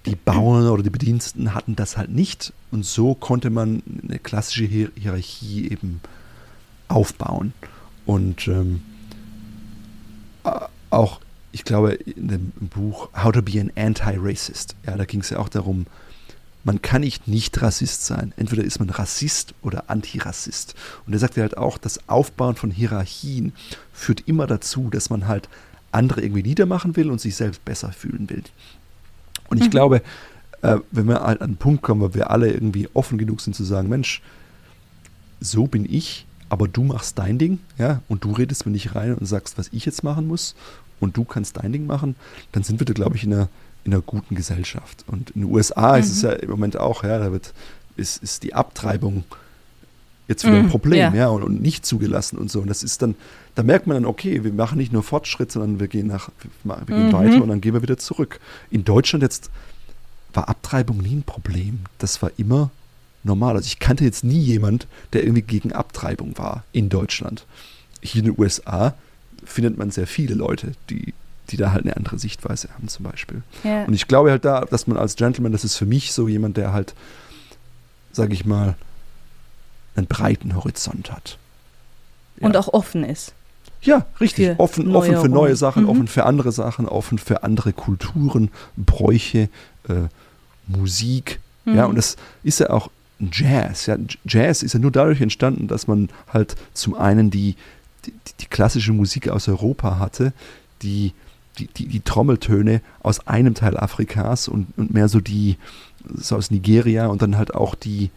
die 0.05 0.15
Bauern 0.15 0.67
oder 0.67 0.83
die 0.83 0.89
Bediensteten 0.89 1.53
hatten 1.53 1.75
das 1.75 1.97
halt 1.97 2.11
nicht. 2.11 2.53
Und 2.71 2.85
so 2.85 3.15
konnte 3.15 3.49
man 3.49 3.83
eine 4.07 4.19
klassische 4.19 4.65
Hier 4.65 4.91
Hierarchie 4.95 5.69
eben 5.69 6.01
aufbauen. 6.87 7.53
Und 8.05 8.47
ähm, 8.47 8.81
auch, 10.89 11.19
ich 11.51 11.63
glaube, 11.63 11.93
in 11.93 12.27
dem 12.27 12.51
Buch 12.59 13.09
How 13.15 13.31
to 13.31 13.41
be 13.41 13.59
an 13.59 13.71
Anti-Racist, 13.75 14.75
ja, 14.85 14.95
da 14.95 15.05
ging 15.05 15.21
es 15.21 15.29
ja 15.29 15.39
auch 15.39 15.49
darum, 15.49 15.85
man 16.63 16.81
kann 16.81 17.01
nicht 17.01 17.27
nicht 17.27 17.61
Rassist 17.61 18.05
sein. 18.05 18.33
Entweder 18.37 18.63
ist 18.63 18.79
man 18.79 18.89
Rassist 18.89 19.55
oder 19.63 19.89
Antirassist. 19.89 20.75
Und 21.07 21.13
er 21.13 21.19
sagt 21.19 21.35
ja 21.35 21.41
halt 21.41 21.57
auch, 21.57 21.77
das 21.77 22.07
Aufbauen 22.07 22.55
von 22.55 22.69
Hierarchien 22.69 23.53
führt 23.93 24.27
immer 24.27 24.47
dazu, 24.47 24.89
dass 24.91 25.09
man 25.09 25.27
halt 25.27 25.49
andere 25.91 26.21
irgendwie 26.21 26.43
niedermachen 26.43 26.95
will 26.95 27.09
und 27.09 27.19
sich 27.19 27.35
selbst 27.35 27.65
besser 27.65 27.91
fühlen 27.91 28.29
will. 28.29 28.43
Und 29.49 29.57
ich 29.57 29.65
mhm. 29.65 29.71
glaube, 29.71 30.01
äh, 30.61 30.77
wenn 30.91 31.07
wir 31.07 31.21
halt 31.21 31.41
an 31.41 31.49
einen 31.49 31.57
Punkt 31.57 31.81
kommen, 31.81 32.01
wo 32.01 32.13
wir 32.13 32.29
alle 32.29 32.51
irgendwie 32.51 32.87
offen 32.93 33.17
genug 33.17 33.41
sind 33.41 33.55
zu 33.55 33.63
sagen, 33.63 33.89
Mensch, 33.89 34.21
so 35.39 35.67
bin 35.67 35.91
ich, 35.91 36.25
aber 36.49 36.67
du 36.67 36.83
machst 36.83 37.17
dein 37.17 37.37
Ding, 37.37 37.59
ja, 37.77 38.01
und 38.07 38.23
du 38.23 38.31
redest 38.31 38.65
mir 38.65 38.71
nicht 38.71 38.95
rein 38.95 39.15
und 39.15 39.25
sagst, 39.25 39.57
was 39.57 39.69
ich 39.71 39.85
jetzt 39.85 40.03
machen 40.03 40.27
muss, 40.27 40.55
und 41.01 41.17
du 41.17 41.25
kannst 41.25 41.57
dein 41.57 41.73
Ding 41.73 41.85
machen, 41.85 42.15
dann 42.53 42.63
sind 42.63 42.79
wir 42.79 42.85
da, 42.85 42.93
glaube 42.93 43.17
ich, 43.17 43.25
in 43.25 43.33
einer 43.33 43.49
in 43.83 43.93
einer 43.93 44.01
guten 44.01 44.35
Gesellschaft. 44.35 45.03
Und 45.07 45.31
in 45.31 45.41
den 45.41 45.51
USA 45.51 45.93
mhm. 45.93 45.99
ist 45.99 46.11
es 46.11 46.23
mhm. 46.23 46.29
ja 46.29 46.35
im 46.35 46.49
Moment 46.49 46.77
auch, 46.77 47.03
ja, 47.03 47.17
da 47.17 47.31
wird, 47.31 47.53
ist, 47.95 48.21
ist 48.21 48.43
die 48.43 48.53
Abtreibung 48.53 49.23
jetzt 50.27 50.45
wieder 50.45 50.57
ein 50.57 50.65
mhm, 50.65 50.69
Problem, 50.69 50.99
ja, 50.99 51.13
ja 51.13 51.27
und, 51.27 51.43
und, 51.43 51.61
nicht 51.61 51.85
zugelassen 51.85 52.37
und 52.37 52.49
so. 52.49 52.61
Und 52.61 52.67
das 52.67 52.83
ist 52.83 53.01
dann, 53.01 53.15
da 53.55 53.63
merkt 53.63 53.87
man 53.87 53.95
dann, 53.95 54.05
okay, 54.05 54.43
wir 54.43 54.53
machen 54.53 54.77
nicht 54.77 54.93
nur 54.93 55.03
Fortschritt, 55.03 55.51
sondern 55.51 55.79
wir 55.79 55.87
gehen 55.87 56.07
nach, 56.07 56.29
wir 56.63 56.75
gehen 56.85 57.07
mhm. 57.07 57.13
weiter 57.13 57.41
und 57.41 57.49
dann 57.49 57.59
gehen 57.59 57.73
wir 57.73 57.81
wieder 57.81 57.97
zurück. 57.97 58.39
In 58.69 58.85
Deutschland 58.85 59.23
jetzt 59.23 59.49
war 60.33 60.47
Abtreibung 60.47 60.99
nie 60.99 61.15
ein 61.15 61.23
Problem. 61.23 61.79
Das 61.97 62.21
war 62.21 62.31
immer 62.37 62.71
normal. 63.23 63.55
Also 63.55 63.67
ich 63.67 63.79
kannte 63.79 64.05
jetzt 64.05 64.23
nie 64.23 64.39
jemand, 64.39 64.87
der 65.11 65.23
irgendwie 65.23 65.41
gegen 65.41 65.73
Abtreibung 65.73 66.37
war 66.37 66.63
in 66.71 66.87
Deutschland. 66.87 67.45
Hier 68.01 68.23
in 68.23 68.31
den 68.31 68.39
USA 68.39 68.93
findet 69.43 69.77
man 69.77 69.91
sehr 69.91 70.07
viele 70.07 70.35
Leute, 70.35 70.73
die 70.89 71.13
die 71.51 71.57
da 71.57 71.71
halt 71.71 71.83
eine 71.83 71.97
andere 71.97 72.17
Sichtweise 72.17 72.69
haben 72.73 72.87
zum 72.87 73.03
Beispiel. 73.03 73.41
Ja. 73.63 73.83
Und 73.83 73.93
ich 73.93 74.07
glaube 74.07 74.31
halt 74.31 74.45
da, 74.45 74.61
dass 74.61 74.87
man 74.87 74.97
als 74.97 75.15
Gentleman, 75.15 75.51
das 75.51 75.63
ist 75.63 75.75
für 75.75 75.85
mich 75.85 76.13
so 76.13 76.27
jemand, 76.27 76.57
der 76.57 76.73
halt, 76.73 76.93
sage 78.11 78.33
ich 78.33 78.45
mal, 78.45 78.75
einen 79.95 80.07
breiten 80.07 80.55
Horizont 80.55 81.11
hat. 81.11 81.37
Ja. 82.39 82.47
Und 82.47 82.57
auch 82.57 82.69
offen 82.69 83.03
ist. 83.03 83.33
Ja, 83.81 84.05
richtig. 84.19 84.47
Für 84.47 84.59
offen, 84.59 84.95
offen 84.95 85.19
für 85.19 85.29
neue 85.29 85.55
Sachen, 85.55 85.83
mhm. 85.83 85.89
offen 85.89 86.07
für 86.07 86.25
andere 86.25 86.51
Sachen, 86.51 86.87
offen 86.87 87.17
für 87.17 87.43
andere 87.43 87.73
Kulturen, 87.73 88.49
Bräuche, 88.77 89.49
äh, 89.89 90.07
Musik. 90.67 91.39
Mhm. 91.65 91.75
Ja, 91.75 91.85
und 91.85 91.95
das 91.95 92.15
ist 92.43 92.59
ja 92.59 92.69
auch 92.69 92.89
Jazz. 93.19 93.87
Ja, 93.87 93.97
Jazz 94.25 94.63
ist 94.63 94.73
ja 94.73 94.79
nur 94.79 94.91
dadurch 94.91 95.21
entstanden, 95.21 95.67
dass 95.67 95.87
man 95.87 96.09
halt 96.31 96.55
zum 96.73 96.95
einen 96.95 97.31
die, 97.31 97.55
die, 98.05 98.13
die 98.39 98.45
klassische 98.45 98.93
Musik 98.93 99.29
aus 99.29 99.47
Europa 99.47 99.99
hatte, 99.99 100.33
die, 100.81 101.13
die, 101.57 101.67
die, 101.67 101.87
die, 101.87 101.99
Trommeltöne 101.99 102.81
aus 103.03 103.27
einem 103.27 103.53
Teil 103.53 103.77
Afrikas 103.77 104.47
und, 104.47 104.67
und 104.77 104.93
mehr 104.93 105.07
so 105.07 105.19
die 105.19 105.57
so 106.15 106.35
aus 106.35 106.49
Nigeria 106.49 107.07
und 107.07 107.21
dann 107.21 107.37
halt 107.37 107.53
auch 107.53 107.75
die, 107.75 108.09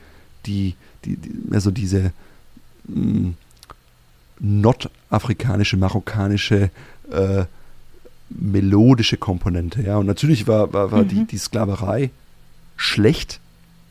die, 0.46 0.74
die, 1.04 1.16
die 1.16 1.30
mehr 1.50 1.60
so 1.60 1.70
diese 1.70 2.12
mh, 2.88 3.28
mm, 3.28 3.34
nordafrikanische, 4.40 5.76
marokkanische 5.76 6.70
äh, 7.10 7.44
melodische 8.30 9.16
Komponente. 9.16 9.82
Ja, 9.82 9.98
und 9.98 10.06
natürlich 10.06 10.46
war, 10.46 10.72
war, 10.72 10.90
war 10.90 11.02
mhm. 11.02 11.08
die, 11.08 11.24
die 11.26 11.38
Sklaverei 11.38 12.10
schlecht 12.76 13.40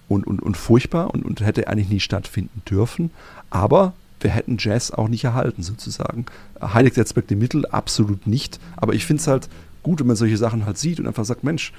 und, 0.07 0.27
und, 0.27 0.41
und 0.41 0.57
furchtbar 0.57 1.13
und, 1.13 1.23
und 1.23 1.41
hätte 1.41 1.67
eigentlich 1.67 1.89
nie 1.89 1.99
stattfinden 1.99 2.61
dürfen. 2.69 3.11
Aber 3.49 3.93
wir 4.23 4.31
hätten 4.31 4.57
Jazz 4.59 4.91
auch 4.91 5.07
nicht 5.07 5.23
erhalten, 5.23 5.63
sozusagen. 5.63 6.25
Heiligt 6.61 6.97
der 6.97 7.05
Zweck 7.05 7.27
die 7.27 7.35
Mittel? 7.35 7.65
Absolut 7.65 8.27
nicht. 8.27 8.59
Aber 8.75 8.93
ich 8.93 9.05
finde 9.05 9.21
es 9.21 9.27
halt 9.27 9.49
gut, 9.83 9.99
wenn 9.99 10.07
man 10.07 10.15
solche 10.15 10.37
Sachen 10.37 10.65
halt 10.65 10.77
sieht 10.77 10.99
und 10.99 11.07
einfach 11.07 11.25
sagt, 11.25 11.43
Mensch, 11.43 11.73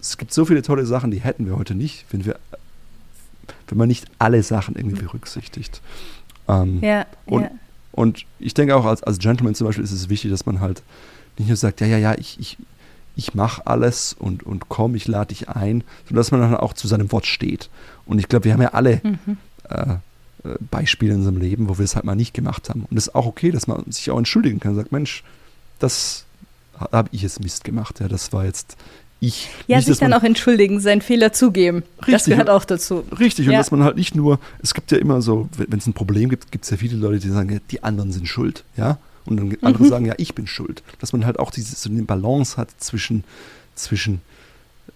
es 0.00 0.16
gibt 0.16 0.32
so 0.32 0.44
viele 0.44 0.62
tolle 0.62 0.86
Sachen, 0.86 1.10
die 1.10 1.20
hätten 1.20 1.46
wir 1.46 1.56
heute 1.56 1.74
nicht, 1.74 2.06
wenn 2.10 2.24
wir, 2.24 2.38
wenn 3.68 3.78
man 3.78 3.88
nicht 3.88 4.06
alle 4.18 4.42
Sachen 4.42 4.74
irgendwie 4.74 5.00
berücksichtigt. 5.00 5.82
Ähm, 6.48 6.80
ja, 6.82 7.06
und, 7.26 7.42
ja. 7.42 7.50
und 7.92 8.24
ich 8.38 8.54
denke 8.54 8.74
auch 8.74 8.86
als, 8.86 9.02
als 9.02 9.18
Gentleman 9.18 9.54
zum 9.54 9.66
Beispiel 9.66 9.84
ist 9.84 9.92
es 9.92 10.08
wichtig, 10.08 10.30
dass 10.30 10.46
man 10.46 10.60
halt 10.60 10.82
nicht 11.38 11.48
nur 11.48 11.56
sagt, 11.56 11.80
ja, 11.80 11.86
ja, 11.86 11.98
ja, 11.98 12.14
ich, 12.16 12.40
ich, 12.40 12.56
ich 13.14 13.34
mache 13.34 13.66
alles 13.66 14.14
und, 14.18 14.42
und 14.42 14.68
komm, 14.68 14.94
ich 14.94 15.06
lade 15.06 15.28
dich 15.28 15.48
ein, 15.48 15.84
sondern 16.04 16.16
dass 16.16 16.30
man 16.30 16.40
dann 16.40 16.56
auch 16.56 16.72
zu 16.72 16.88
seinem 16.88 17.12
Wort 17.12 17.26
steht. 17.26 17.68
Und 18.06 18.18
ich 18.18 18.28
glaube, 18.28 18.46
wir 18.46 18.54
haben 18.54 18.62
ja 18.62 18.72
alle 18.72 19.00
mhm. 19.04 19.36
äh, 19.68 19.74
äh, 19.74 19.96
Beispiele 20.70 21.12
in 21.12 21.18
unserem 21.18 21.38
Leben, 21.38 21.68
wo 21.68 21.78
wir 21.78 21.84
es 21.84 21.96
halt 21.96 22.04
mal 22.04 22.14
nicht 22.14 22.34
gemacht 22.34 22.68
haben. 22.68 22.86
Und 22.90 22.96
es 22.96 23.08
ist 23.08 23.14
auch 23.14 23.26
okay, 23.26 23.50
dass 23.50 23.66
man 23.66 23.84
sich 23.90 24.10
auch 24.10 24.18
entschuldigen 24.18 24.60
kann 24.60 24.72
und 24.72 24.78
sagt, 24.78 24.92
Mensch, 24.92 25.22
das 25.78 26.24
habe 26.78 27.08
ich 27.12 27.22
jetzt 27.22 27.40
Mist 27.40 27.64
gemacht. 27.64 28.00
Ja, 28.00 28.08
das 28.08 28.32
war 28.32 28.44
jetzt 28.44 28.76
ich. 29.20 29.50
Ja, 29.66 29.76
nicht, 29.76 29.86
sich 29.86 29.98
dann 29.98 30.12
auch 30.14 30.22
entschuldigen, 30.22 30.80
seinen 30.80 31.02
Fehler 31.02 31.32
zugeben. 31.32 31.82
Richtig, 31.98 32.12
das 32.14 32.24
gehört 32.24 32.48
auch 32.48 32.64
dazu. 32.64 33.04
Richtig, 33.18 33.46
und 33.46 33.52
ja. 33.52 33.58
dass 33.58 33.70
man 33.70 33.84
halt 33.84 33.96
nicht 33.96 34.14
nur, 34.14 34.40
es 34.62 34.72
gibt 34.72 34.90
ja 34.92 34.98
immer 34.98 35.20
so, 35.20 35.48
wenn 35.56 35.78
es 35.78 35.86
ein 35.86 35.92
Problem 35.92 36.30
gibt, 36.30 36.50
gibt 36.52 36.64
es 36.64 36.70
ja 36.70 36.78
viele 36.78 36.96
Leute, 36.96 37.20
die 37.20 37.28
sagen, 37.28 37.50
ja, 37.50 37.58
die 37.70 37.82
anderen 37.82 38.12
sind 38.12 38.26
schuld, 38.26 38.64
ja. 38.76 38.98
Und 39.26 39.36
dann 39.36 39.56
andere 39.60 39.84
mhm. 39.84 39.88
sagen, 39.88 40.06
ja, 40.06 40.14
ich 40.16 40.34
bin 40.34 40.46
schuld. 40.46 40.82
Dass 40.98 41.12
man 41.12 41.26
halt 41.26 41.38
auch 41.38 41.50
diese, 41.50 41.76
so 41.76 41.90
eine 41.90 42.02
Balance 42.02 42.56
hat 42.56 42.68
zwischen, 42.78 43.24
zwischen 43.74 44.22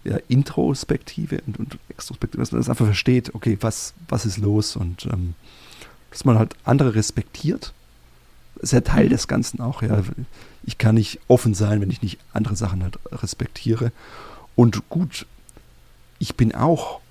ja, 0.03 0.17
Introspektive 0.27 1.41
und, 1.47 1.59
und 1.59 1.77
Extrospektive, 1.89 2.41
dass 2.41 2.51
man 2.51 2.61
das 2.61 2.69
einfach 2.69 2.85
versteht, 2.85 3.33
okay, 3.33 3.57
was, 3.61 3.93
was 4.07 4.25
ist 4.25 4.37
los 4.37 4.75
und 4.75 5.05
ähm, 5.05 5.33
dass 6.11 6.25
man 6.25 6.37
halt 6.37 6.55
andere 6.63 6.95
respektiert. 6.95 7.73
Das 8.55 8.63
ist 8.63 8.71
ja 8.71 8.81
Teil 8.81 9.05
mhm. 9.05 9.09
des 9.09 9.27
Ganzen 9.27 9.59
auch, 9.59 9.81
ja. 9.81 10.01
Ich 10.63 10.77
kann 10.77 10.95
nicht 10.95 11.19
offen 11.27 11.53
sein, 11.53 11.81
wenn 11.81 11.91
ich 11.91 12.01
nicht 12.01 12.19
andere 12.33 12.55
Sachen 12.55 12.81
halt 12.83 12.97
respektiere. 13.11 13.91
Und 14.55 14.89
gut, 14.89 15.27
ich 16.19 16.35
bin 16.35 16.55
auch 16.55 17.01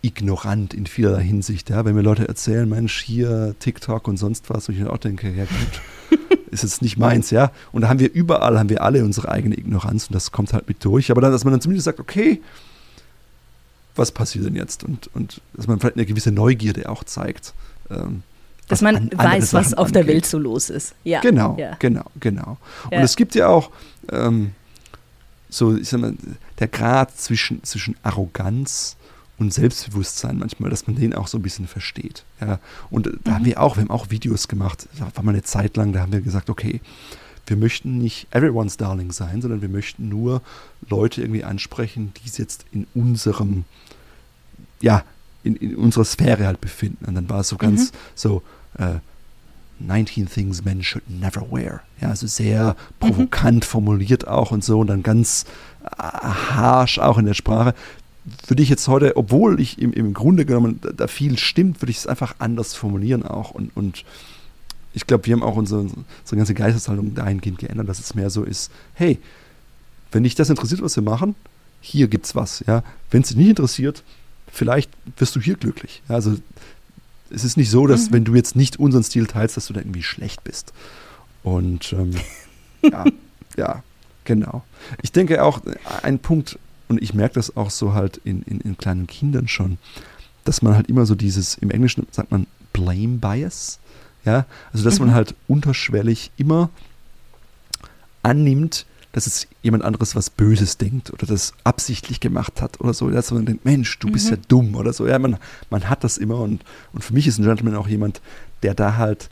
ignorant 0.00 0.74
in 0.74 0.86
vielerlei 0.86 1.22
Hinsicht, 1.22 1.70
ja. 1.70 1.84
Wenn 1.84 1.94
mir 1.94 2.02
Leute 2.02 2.26
erzählen, 2.26 2.68
Mensch, 2.68 3.02
hier 3.02 3.54
TikTok 3.58 4.08
und 4.08 4.16
sonst 4.16 4.50
was, 4.50 4.68
und 4.68 4.76
ich 4.76 4.84
auch 4.86 4.98
denke, 4.98 5.30
ja 5.30 5.44
gut, 5.44 6.18
ist 6.54 6.62
jetzt 6.62 6.82
nicht 6.82 6.96
meins, 6.96 7.30
ja. 7.30 7.50
Und 7.72 7.82
da 7.82 7.88
haben 7.88 7.98
wir 7.98 8.12
überall, 8.12 8.58
haben 8.58 8.68
wir 8.68 8.82
alle 8.82 9.04
unsere 9.04 9.28
eigene 9.30 9.58
Ignoranz 9.58 10.06
und 10.06 10.14
das 10.14 10.32
kommt 10.32 10.52
halt 10.52 10.68
mit 10.68 10.84
durch. 10.84 11.10
Aber 11.10 11.20
dann, 11.20 11.32
dass 11.32 11.44
man 11.44 11.52
dann 11.52 11.60
zumindest 11.60 11.84
sagt, 11.84 12.00
okay, 12.00 12.40
was 13.96 14.10
passiert 14.12 14.46
denn 14.46 14.56
jetzt? 14.56 14.84
Und, 14.84 15.10
und 15.14 15.40
dass 15.54 15.66
man 15.66 15.78
vielleicht 15.78 15.96
eine 15.96 16.06
gewisse 16.06 16.32
Neugierde 16.32 16.88
auch 16.88 17.04
zeigt. 17.04 17.52
Ähm, 17.90 18.22
dass 18.68 18.80
man 18.80 18.96
an, 18.96 19.10
weiß, 19.12 19.52
was 19.52 19.74
auf 19.74 19.88
angeht. 19.88 19.94
der 19.96 20.06
Welt 20.06 20.26
so 20.26 20.38
los 20.38 20.70
ist. 20.70 20.94
Ja. 21.04 21.20
Genau, 21.20 21.56
ja. 21.58 21.76
genau, 21.78 22.04
genau. 22.18 22.56
Und 22.84 22.98
es 22.98 23.16
gibt 23.16 23.34
ja 23.34 23.48
auch 23.48 23.70
ähm, 24.10 24.52
so, 25.50 25.76
ich 25.76 25.88
sag 25.88 26.00
mal, 26.00 26.14
der 26.58 26.68
Grad 26.68 27.16
zwischen, 27.16 27.62
zwischen 27.62 27.96
Arroganz 28.02 28.96
und 29.38 29.52
Selbstbewusstsein 29.52 30.38
manchmal, 30.38 30.70
dass 30.70 30.86
man 30.86 30.96
den 30.96 31.14
auch 31.14 31.26
so 31.26 31.38
ein 31.38 31.42
bisschen 31.42 31.66
versteht. 31.66 32.24
Ja. 32.40 32.60
Und 32.90 33.06
da 33.06 33.30
mhm. 33.30 33.34
haben 33.34 33.44
wir 33.44 33.60
auch, 33.60 33.76
wir 33.76 33.82
haben 33.82 33.90
auch 33.90 34.10
Videos 34.10 34.48
gemacht, 34.48 34.88
da 34.98 35.10
war 35.14 35.24
mal 35.24 35.32
eine 35.32 35.42
Zeit 35.42 35.76
lang, 35.76 35.92
da 35.92 36.00
haben 36.00 36.12
wir 36.12 36.20
gesagt, 36.20 36.50
okay, 36.50 36.80
wir 37.46 37.56
möchten 37.56 37.98
nicht 37.98 38.26
everyone's 38.30 38.76
darling 38.76 39.12
sein, 39.12 39.42
sondern 39.42 39.60
wir 39.60 39.68
möchten 39.68 40.08
nur 40.08 40.40
Leute 40.88 41.20
irgendwie 41.20 41.44
ansprechen, 41.44 42.12
die 42.22 42.28
es 42.28 42.38
jetzt 42.38 42.64
in 42.72 42.86
unserem, 42.94 43.64
ja, 44.80 45.04
in, 45.42 45.56
in 45.56 45.76
unserer 45.76 46.04
Sphäre 46.04 46.46
halt 46.46 46.60
befinden. 46.60 47.04
Und 47.04 47.14
dann 47.14 47.28
war 47.28 47.40
es 47.40 47.48
so 47.48 47.56
ganz 47.56 47.92
mhm. 47.92 47.96
so, 48.14 48.42
äh, 48.78 48.98
19 49.80 50.28
Things 50.28 50.64
Men 50.64 50.82
Should 50.82 51.08
Never 51.08 51.50
Wear. 51.50 51.82
Ja, 52.00 52.08
also 52.08 52.26
sehr 52.26 52.70
mhm. 52.70 52.74
provokant 53.00 53.64
mhm. 53.64 53.68
formuliert 53.68 54.26
auch 54.26 54.50
und 54.50 54.64
so 54.64 54.80
und 54.80 54.86
dann 54.86 55.02
ganz 55.02 55.44
äh, 55.84 56.02
harsh 56.02 56.98
auch 56.98 57.18
in 57.18 57.26
der 57.26 57.34
Sprache 57.34 57.74
würde 58.46 58.62
ich 58.62 58.68
jetzt 58.68 58.88
heute, 58.88 59.16
obwohl 59.16 59.60
ich 59.60 59.78
im, 59.78 59.92
im 59.92 60.14
Grunde 60.14 60.46
genommen 60.46 60.80
da, 60.96 61.06
viel 61.06 61.38
stimmt, 61.38 61.82
würde 61.82 61.90
ich 61.90 61.98
es 61.98 62.06
einfach 62.06 62.36
anders 62.38 62.74
formulieren 62.74 63.22
auch. 63.22 63.50
Und, 63.50 63.76
und 63.76 64.04
ich 64.94 65.06
glaube, 65.06 65.26
wir 65.26 65.34
haben 65.34 65.42
auch 65.42 65.56
unsere, 65.56 65.80
unsere 65.80 66.36
ganze 66.36 66.54
Geisteshaltung 66.54 67.14
dahingehend 67.14 67.58
geändert, 67.58 67.88
dass 67.88 67.98
es 67.98 68.14
mehr 68.14 68.30
so 68.30 68.44
ist, 68.44 68.70
hey, 68.94 69.18
wenn 70.12 70.22
dich 70.22 70.34
das 70.34 70.48
interessiert, 70.48 70.80
was 70.80 70.96
wir 70.96 71.02
machen, 71.02 71.34
hier 71.80 72.08
gibt's 72.08 72.34
was. 72.34 72.64
Ja? 72.66 72.82
Wenn 73.10 73.22
es 73.22 73.28
dich 73.28 73.36
nicht 73.36 73.50
interessiert, 73.50 74.02
vielleicht 74.50 74.90
wirst 75.18 75.36
du 75.36 75.40
hier 75.40 75.56
glücklich. 75.56 76.02
Also 76.08 76.36
es 77.30 77.44
ist 77.44 77.56
nicht 77.56 77.70
so, 77.70 77.86
dass 77.86 78.08
mhm. 78.08 78.14
wenn 78.14 78.24
du 78.24 78.34
jetzt 78.34 78.56
nicht 78.56 78.78
unseren 78.78 79.02
Stil 79.02 79.26
teilst, 79.26 79.56
dass 79.56 79.66
du 79.66 79.74
da 79.74 79.80
irgendwie 79.80 80.02
schlecht 80.02 80.44
bist. 80.44 80.72
Und 81.42 81.92
ähm, 81.92 82.12
ja, 82.82 83.04
ja, 83.56 83.82
genau. 84.24 84.64
Ich 85.02 85.12
denke 85.12 85.42
auch, 85.42 85.60
ein 86.02 86.18
Punkt, 86.20 86.58
und 86.88 87.02
ich 87.02 87.14
merke 87.14 87.34
das 87.34 87.56
auch 87.56 87.70
so 87.70 87.94
halt 87.94 88.18
in, 88.24 88.42
in, 88.42 88.60
in 88.60 88.76
kleinen 88.76 89.06
Kindern 89.06 89.48
schon, 89.48 89.78
dass 90.44 90.62
man 90.62 90.74
halt 90.74 90.88
immer 90.88 91.06
so 91.06 91.14
dieses, 91.14 91.54
im 91.56 91.70
Englischen 91.70 92.06
sagt 92.10 92.30
man 92.30 92.46
Blame 92.72 93.18
Bias, 93.18 93.78
ja, 94.24 94.46
also 94.72 94.84
dass 94.84 94.98
mhm. 94.98 95.06
man 95.06 95.14
halt 95.14 95.34
unterschwellig 95.48 96.30
immer 96.36 96.70
annimmt, 98.22 98.86
dass 99.12 99.28
es 99.28 99.46
jemand 99.62 99.84
anderes 99.84 100.16
was 100.16 100.28
Böses 100.28 100.76
denkt 100.76 101.12
oder 101.12 101.26
das 101.26 101.54
absichtlich 101.62 102.18
gemacht 102.18 102.60
hat 102.60 102.80
oder 102.80 102.92
so, 102.92 103.10
dass 103.10 103.30
man 103.30 103.46
denkt, 103.46 103.64
Mensch, 103.64 103.98
du 104.00 104.10
bist 104.10 104.26
mhm. 104.26 104.30
ja 104.32 104.38
dumm 104.48 104.74
oder 104.74 104.92
so. 104.92 105.06
Ja, 105.06 105.18
man, 105.20 105.36
man 105.70 105.88
hat 105.88 106.02
das 106.02 106.18
immer 106.18 106.40
und, 106.40 106.64
und 106.92 107.04
für 107.04 107.14
mich 107.14 107.28
ist 107.28 107.38
ein 107.38 107.44
Gentleman 107.44 107.76
auch 107.76 107.86
jemand, 107.86 108.20
der 108.64 108.74
da 108.74 108.96
halt, 108.96 109.30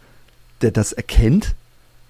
der 0.60 0.70
das 0.70 0.92
erkennt 0.92 1.56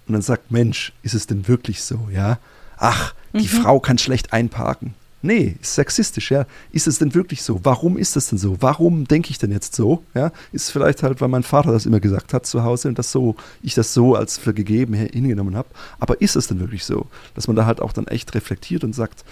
und 0.06 0.12
dann 0.12 0.22
sagt, 0.22 0.50
Mensch, 0.50 0.92
ist 1.02 1.14
es 1.14 1.26
denn 1.26 1.48
wirklich 1.48 1.82
so, 1.82 2.08
ja? 2.12 2.38
Ach, 2.76 3.14
die 3.32 3.38
mhm. 3.38 3.62
Frau 3.62 3.80
kann 3.80 3.96
schlecht 3.96 4.32
einparken. 4.34 4.94
Nee, 5.24 5.56
ist 5.62 5.76
sexistisch, 5.76 6.32
ja. 6.32 6.46
Ist 6.72 6.88
es 6.88 6.98
denn 6.98 7.14
wirklich 7.14 7.42
so? 7.42 7.60
Warum 7.62 7.96
ist 7.96 8.16
es 8.16 8.26
denn 8.26 8.38
so? 8.38 8.56
Warum 8.60 9.06
denke 9.06 9.30
ich 9.30 9.38
denn 9.38 9.52
jetzt 9.52 9.76
so? 9.76 10.02
Ja, 10.14 10.32
ist 10.50 10.70
vielleicht 10.70 11.04
halt, 11.04 11.20
weil 11.20 11.28
mein 11.28 11.44
Vater 11.44 11.70
das 11.70 11.86
immer 11.86 12.00
gesagt 12.00 12.34
hat 12.34 12.44
zu 12.44 12.64
Hause 12.64 12.88
und 12.88 12.98
das 12.98 13.12
so, 13.12 13.36
ich 13.62 13.74
das 13.74 13.94
so 13.94 14.16
als 14.16 14.36
für 14.36 14.52
gegeben 14.52 14.94
hingenommen 14.94 15.54
habe. 15.54 15.68
Aber 16.00 16.20
ist 16.20 16.34
es 16.34 16.48
denn 16.48 16.58
wirklich 16.58 16.84
so? 16.84 17.06
Dass 17.36 17.46
man 17.46 17.54
da 17.54 17.66
halt 17.66 17.80
auch 17.80 17.92
dann 17.92 18.08
echt 18.08 18.34
reflektiert 18.34 18.82
und 18.82 18.94
sagt, 18.94 19.24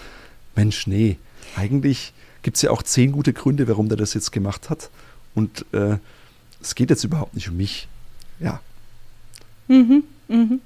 Mensch, 0.54 0.86
nee, 0.86 1.18
eigentlich 1.56 2.12
gibt 2.42 2.56
es 2.56 2.62
ja 2.62 2.70
auch 2.70 2.84
zehn 2.84 3.10
gute 3.10 3.32
Gründe, 3.32 3.66
warum 3.66 3.88
der 3.88 3.98
das 3.98 4.14
jetzt 4.14 4.30
gemacht 4.30 4.70
hat. 4.70 4.90
Und 5.34 5.66
äh, 5.72 5.98
es 6.60 6.76
geht 6.76 6.90
jetzt 6.90 7.02
überhaupt 7.02 7.34
nicht 7.34 7.48
um 7.48 7.56
mich. 7.56 7.88
Ja. 8.38 8.60
Mhm, 9.66 10.04
mhm. 10.28 10.60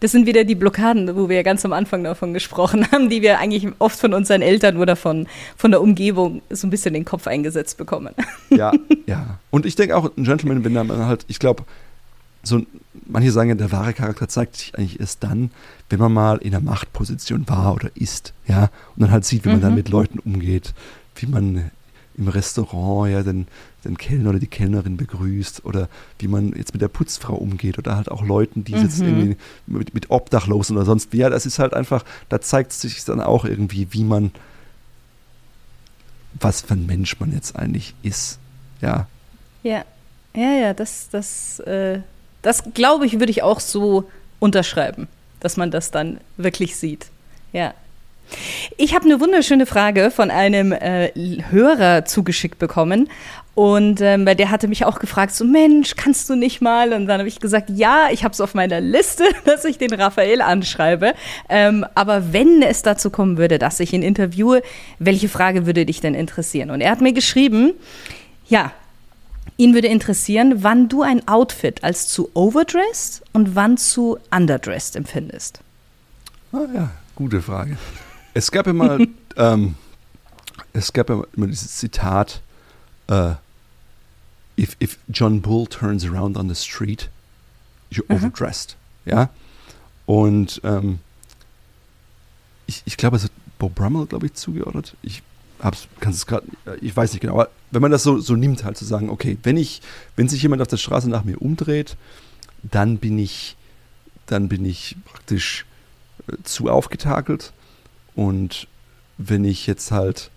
Das 0.00 0.12
sind 0.12 0.26
wieder 0.26 0.44
die 0.44 0.54
Blockaden, 0.54 1.16
wo 1.16 1.28
wir 1.28 1.36
ja 1.36 1.42
ganz 1.42 1.64
am 1.64 1.72
Anfang 1.72 2.04
davon 2.04 2.34
gesprochen 2.34 2.86
haben, 2.92 3.08
die 3.08 3.22
wir 3.22 3.38
eigentlich 3.38 3.66
oft 3.78 3.98
von 3.98 4.14
unseren 4.14 4.42
Eltern 4.42 4.76
oder 4.76 4.96
von, 4.96 5.26
von 5.56 5.70
der 5.70 5.80
Umgebung 5.80 6.42
so 6.50 6.66
ein 6.66 6.70
bisschen 6.70 6.94
in 6.94 7.02
den 7.02 7.04
Kopf 7.04 7.26
eingesetzt 7.26 7.76
bekommen. 7.78 8.14
Ja, 8.50 8.72
ja. 9.06 9.40
Und 9.50 9.66
ich 9.66 9.74
denke 9.74 9.96
auch, 9.96 10.16
ein 10.16 10.22
Gentleman, 10.22 10.64
wenn 10.64 10.74
man 10.74 11.06
halt, 11.06 11.24
ich 11.26 11.40
glaube, 11.40 11.64
so, 12.44 12.60
manche 13.06 13.32
sagen 13.32 13.48
ja, 13.48 13.54
der 13.56 13.72
wahre 13.72 13.92
Charakter 13.92 14.28
zeigt 14.28 14.56
sich 14.56 14.76
eigentlich 14.76 15.00
erst 15.00 15.24
dann, 15.24 15.50
wenn 15.88 15.98
man 15.98 16.12
mal 16.12 16.36
in 16.36 16.54
einer 16.54 16.64
Machtposition 16.64 17.48
war 17.48 17.74
oder 17.74 17.90
ist, 17.96 18.32
ja, 18.46 18.70
und 18.94 19.02
dann 19.02 19.10
halt 19.10 19.24
sieht, 19.24 19.44
wie 19.44 19.48
man 19.48 19.58
mhm. 19.58 19.62
dann 19.62 19.74
mit 19.74 19.88
Leuten 19.88 20.20
umgeht, 20.20 20.72
wie 21.16 21.26
man 21.26 21.72
im 22.16 22.28
Restaurant 22.28 23.10
ja 23.10 23.22
den, 23.22 23.46
den 23.84 23.98
Kellner 23.98 24.30
oder 24.30 24.38
die 24.38 24.46
Kellnerin 24.46 24.96
begrüßt 24.96 25.64
oder 25.64 25.88
wie 26.18 26.28
man 26.28 26.52
jetzt 26.54 26.72
mit 26.72 26.82
der 26.82 26.88
Putzfrau 26.88 27.34
umgeht 27.34 27.78
oder 27.78 27.96
halt 27.96 28.10
auch 28.10 28.22
Leuten, 28.22 28.64
die 28.64 28.74
mhm. 28.74 28.82
jetzt 28.82 29.00
irgendwie 29.00 29.36
mit, 29.66 29.94
mit 29.94 30.10
Obdachlosen 30.10 30.76
oder 30.76 30.86
sonst 30.86 31.12
wie. 31.12 31.18
Ja, 31.18 31.30
das 31.30 31.46
ist 31.46 31.58
halt 31.58 31.74
einfach, 31.74 32.04
da 32.28 32.40
zeigt 32.40 32.72
sich 32.72 33.04
dann 33.04 33.20
auch 33.20 33.44
irgendwie, 33.44 33.88
wie 33.90 34.04
man, 34.04 34.30
was 36.40 36.60
für 36.62 36.74
ein 36.74 36.86
Mensch 36.86 37.18
man 37.18 37.32
jetzt 37.32 37.56
eigentlich 37.56 37.94
ist. 38.02 38.38
Ja. 38.80 39.08
Ja, 39.62 39.84
ja, 40.34 40.52
ja, 40.52 40.74
das, 40.74 41.08
das, 41.10 41.58
äh, 41.60 42.00
das 42.42 42.62
glaube 42.74 43.06
ich, 43.06 43.18
würde 43.18 43.30
ich 43.30 43.42
auch 43.42 43.60
so 43.60 44.10
unterschreiben, 44.38 45.08
dass 45.40 45.56
man 45.56 45.70
das 45.70 45.90
dann 45.90 46.20
wirklich 46.36 46.76
sieht. 46.76 47.06
Ja. 47.52 47.74
Ich 48.76 48.94
habe 48.94 49.04
eine 49.04 49.20
wunderschöne 49.20 49.66
Frage 49.66 50.10
von 50.10 50.30
einem 50.30 50.72
äh, 50.72 51.10
Hörer 51.50 52.04
zugeschickt 52.04 52.58
bekommen. 52.58 53.08
Und 53.54 54.00
ähm, 54.00 54.24
der 54.24 54.50
hatte 54.50 54.66
mich 54.66 54.84
auch 54.84 54.98
gefragt, 54.98 55.32
so 55.32 55.44
Mensch, 55.44 55.94
kannst 55.94 56.28
du 56.28 56.34
nicht 56.34 56.60
mal? 56.60 56.92
Und 56.92 57.06
dann 57.06 57.20
habe 57.20 57.28
ich 57.28 57.38
gesagt, 57.38 57.70
ja, 57.70 58.08
ich 58.10 58.24
habe 58.24 58.32
es 58.32 58.40
auf 58.40 58.54
meiner 58.54 58.80
Liste, 58.80 59.24
dass 59.44 59.64
ich 59.64 59.78
den 59.78 59.94
Raphael 59.94 60.40
anschreibe. 60.42 61.14
Ähm, 61.48 61.86
aber 61.94 62.32
wenn 62.32 62.62
es 62.62 62.82
dazu 62.82 63.10
kommen 63.10 63.38
würde, 63.38 63.58
dass 63.58 63.78
ich 63.78 63.92
ihn 63.92 64.02
interviewe, 64.02 64.62
welche 64.98 65.28
Frage 65.28 65.66
würde 65.66 65.86
dich 65.86 66.00
denn 66.00 66.14
interessieren? 66.14 66.70
Und 66.70 66.80
er 66.80 66.90
hat 66.90 67.00
mir 67.00 67.12
geschrieben, 67.12 67.74
ja, 68.48 68.72
ihn 69.56 69.74
würde 69.74 69.88
interessieren, 69.88 70.64
wann 70.64 70.88
du 70.88 71.02
ein 71.02 71.28
Outfit 71.28 71.84
als 71.84 72.08
zu 72.08 72.30
overdressed 72.34 73.22
und 73.32 73.54
wann 73.54 73.76
zu 73.76 74.18
underdressed 74.32 74.96
empfindest. 74.96 75.60
Ah 76.52 76.66
ja, 76.74 76.90
gute 77.14 77.40
Frage. 77.40 77.76
Es 78.34 78.50
gab 78.50 78.66
ja 78.66 78.72
mal, 78.74 79.06
ähm, 79.36 79.76
es 80.72 80.92
gab 80.92 81.08
immer 81.08 81.46
dieses 81.46 81.76
Zitat, 81.76 82.42
uh, 83.10 83.34
if, 84.58 84.76
if 84.80 84.98
John 85.08 85.40
Bull 85.40 85.66
turns 85.66 86.04
around 86.04 86.36
on 86.36 86.48
the 86.48 86.54
street, 86.54 87.08
you're 87.90 88.04
mhm. 88.08 88.16
overdressed. 88.16 88.76
Ja. 89.04 89.30
Und 90.06 90.60
ähm, 90.64 90.98
ich, 92.66 92.82
ich 92.84 92.96
glaube, 92.96 93.16
es 93.16 93.24
hat 93.24 93.32
Bob 93.58 93.74
Brummel, 93.74 94.06
glaube 94.06 94.26
ich, 94.26 94.34
zugeordnet. 94.34 94.96
Ich 95.02 95.22
hab's, 95.60 95.88
kannst 96.00 96.18
es 96.18 96.26
gerade, 96.26 96.46
ich 96.80 96.94
weiß 96.94 97.12
nicht 97.12 97.20
genau, 97.20 97.34
aber 97.34 97.50
wenn 97.70 97.82
man 97.82 97.90
das 97.90 98.02
so, 98.02 98.18
so 98.18 98.34
nimmt, 98.34 98.64
halt 98.64 98.76
zu 98.76 98.84
sagen, 98.84 99.10
okay, 99.10 99.38
wenn 99.42 99.56
ich, 99.56 99.80
wenn 100.16 100.28
sich 100.28 100.42
jemand 100.42 100.60
auf 100.60 100.68
der 100.68 100.76
Straße 100.76 101.08
nach 101.08 101.24
mir 101.24 101.40
umdreht, 101.40 101.96
dann 102.62 102.98
bin 102.98 103.18
ich, 103.18 103.56
dann 104.26 104.48
bin 104.48 104.64
ich 104.64 104.96
praktisch 105.04 105.66
äh, 106.28 106.36
zu 106.42 106.68
aufgetakelt 106.68 107.52
und 108.14 108.66
wenn 109.18 109.44
ich 109.44 109.66
jetzt 109.66 109.90
halt, 109.90 110.30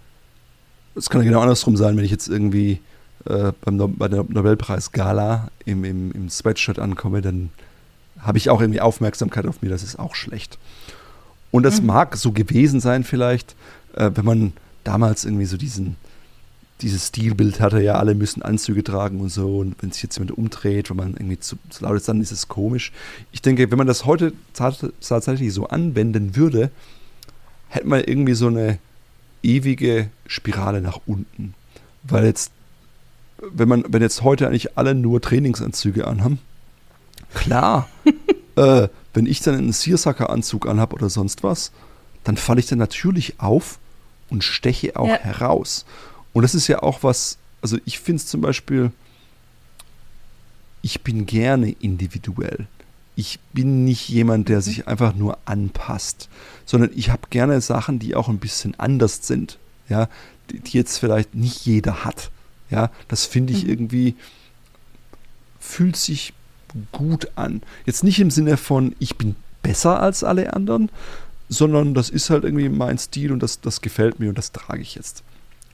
es 0.95 1.09
kann 1.09 1.21
ja 1.21 1.27
genau 1.27 1.41
andersrum 1.41 1.77
sein, 1.77 1.97
wenn 1.97 2.05
ich 2.05 2.11
jetzt 2.11 2.27
irgendwie 2.27 2.79
äh, 3.25 3.51
beim 3.61 3.95
bei 3.95 4.07
der 4.07 4.25
Nobelpreis-Gala 4.27 5.49
im, 5.65 5.83
im, 5.83 6.11
im 6.11 6.29
Sweatshirt 6.29 6.79
ankomme, 6.79 7.21
dann 7.21 7.49
habe 8.19 8.37
ich 8.37 8.49
auch 8.49 8.61
irgendwie 8.61 8.81
Aufmerksamkeit 8.81 9.45
auf 9.45 9.61
mir, 9.61 9.69
das 9.69 9.83
ist 9.83 9.99
auch 9.99 10.15
schlecht. 10.15 10.57
Und 11.51 11.63
das 11.63 11.81
mhm. 11.81 11.87
mag 11.87 12.15
so 12.15 12.31
gewesen 12.31 12.79
sein 12.79 13.03
vielleicht, 13.03 13.55
äh, 13.95 14.11
wenn 14.13 14.25
man 14.25 14.53
damals 14.83 15.25
irgendwie 15.25 15.45
so 15.45 15.57
diesen, 15.57 15.95
dieses 16.81 17.07
Stilbild 17.07 17.59
hatte, 17.59 17.81
ja, 17.81 17.95
alle 17.95 18.15
müssen 18.15 18.41
Anzüge 18.41 18.83
tragen 18.83 19.19
und 19.19 19.29
so. 19.29 19.59
Und 19.59 19.75
wenn 19.81 19.91
sich 19.91 20.03
jetzt 20.03 20.17
jemand 20.17 20.37
umdreht, 20.37 20.89
wenn 20.89 20.97
man 20.97 21.13
irgendwie 21.13 21.39
zu, 21.39 21.57
zu 21.69 21.83
laut 21.83 21.97
ist, 21.97 22.07
dann 22.07 22.21
ist 22.21 22.31
es 22.31 22.47
komisch. 22.47 22.91
Ich 23.31 23.41
denke, 23.41 23.69
wenn 23.71 23.77
man 23.77 23.87
das 23.87 24.05
heute 24.05 24.33
tatsächlich 24.53 25.53
so 25.53 25.67
anwenden 25.67 26.35
würde, 26.35 26.71
hätte 27.69 27.87
man 27.87 28.03
irgendwie 28.03 28.33
so 28.33 28.47
eine 28.47 28.79
ewige 29.43 30.09
Spirale 30.25 30.81
nach 30.81 30.99
unten. 31.05 31.53
Weil 32.03 32.25
jetzt, 32.25 32.51
wenn 33.37 33.67
man, 33.67 33.85
wenn 33.87 34.01
jetzt 34.01 34.23
heute 34.23 34.47
eigentlich 34.47 34.77
alle 34.77 34.95
nur 34.95 35.21
Trainingsanzüge 35.21 36.07
anhaben, 36.07 36.39
klar, 37.33 37.89
äh, 38.55 38.87
wenn 39.13 39.25
ich 39.25 39.41
dann 39.41 39.55
einen 39.55 39.73
Searsucker-Anzug 39.73 40.67
anhabe 40.67 40.95
oder 40.95 41.09
sonst 41.09 41.43
was, 41.43 41.71
dann 42.23 42.37
falle 42.37 42.59
ich 42.59 42.67
dann 42.67 42.79
natürlich 42.79 43.39
auf 43.39 43.79
und 44.29 44.43
steche 44.43 44.95
auch 44.95 45.07
ja. 45.07 45.17
heraus. 45.19 45.85
Und 46.33 46.43
das 46.43 46.55
ist 46.55 46.67
ja 46.67 46.83
auch 46.83 47.03
was, 47.03 47.37
also 47.61 47.77
ich 47.85 47.99
finde 47.99 48.21
es 48.21 48.27
zum 48.27 48.41
Beispiel, 48.41 48.91
ich 50.81 51.01
bin 51.01 51.25
gerne 51.25 51.71
individuell 51.71 52.67
ich 53.17 53.39
bin 53.51 53.83
nicht 53.83 54.07
jemand, 54.09 54.47
der 54.47 54.61
sich 54.61 54.87
einfach 54.87 55.15
nur 55.15 55.39
anpasst, 55.45 56.29
sondern 56.65 56.91
ich 56.95 57.09
habe 57.09 57.23
gerne 57.31 57.59
Sachen, 57.61 57.97
die 57.97 58.15
auch 58.15 58.29
ein 58.29 58.37
bisschen 58.37 58.79
anders 58.79 59.25
sind, 59.25 59.57
ja, 59.89 60.07
die, 60.51 60.59
die 60.59 60.77
jetzt 60.77 60.99
vielleicht 60.99 61.33
nicht 61.33 61.65
jeder 61.65 62.05
hat. 62.05 62.29
Ja, 62.69 62.91
das 63.07 63.25
finde 63.25 63.53
ich 63.53 63.63
mhm. 63.63 63.69
irgendwie, 63.71 64.15
fühlt 65.59 65.95
sich 65.95 66.33
gut 66.91 67.29
an. 67.35 67.63
Jetzt 67.87 68.03
nicht 68.03 68.19
im 68.19 68.29
Sinne 68.29 68.55
von, 68.55 68.95
ich 68.99 69.17
bin 69.17 69.35
besser 69.63 69.99
als 69.99 70.23
alle 70.23 70.53
anderen, 70.53 70.91
sondern 71.49 71.95
das 71.95 72.11
ist 72.11 72.29
halt 72.29 72.43
irgendwie 72.43 72.69
mein 72.69 72.99
Stil 72.99 73.31
und 73.31 73.41
das, 73.41 73.61
das 73.61 73.81
gefällt 73.81 74.19
mir 74.19 74.29
und 74.29 74.37
das 74.37 74.51
trage 74.51 74.81
ich 74.81 74.93
jetzt. 74.93 75.23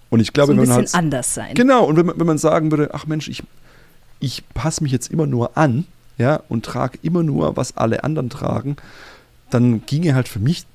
Und 0.09 0.21
ich 0.21 0.31
glaube, 0.31 0.47
so 0.47 0.53
ein 0.53 0.61
wenn 0.61 0.69
man 0.69 0.77
halt. 0.77 0.95
anders 0.95 1.33
sein. 1.33 1.55
Genau, 1.55 1.83
und 1.83 1.97
wenn 1.97 2.05
man, 2.05 2.17
wenn 2.17 2.27
man 2.27 2.37
sagen 2.37 2.71
würde, 2.71 2.91
ach 2.93 3.05
Mensch, 3.05 3.27
ich, 3.27 3.43
ich 4.21 4.47
passe 4.53 4.81
mich 4.81 4.93
jetzt 4.93 5.11
immer 5.11 5.25
nur 5.27 5.57
an, 5.57 5.85
ja, 6.17 6.41
und 6.49 6.65
trage 6.65 6.99
immer 7.01 7.23
nur, 7.23 7.57
was 7.57 7.77
alle 7.77 8.03
anderen 8.03 8.29
tragen, 8.29 8.77
dann 9.49 9.85
ginge 9.85 10.15
halt 10.15 10.27
für 10.27 10.39
mich 10.39 10.65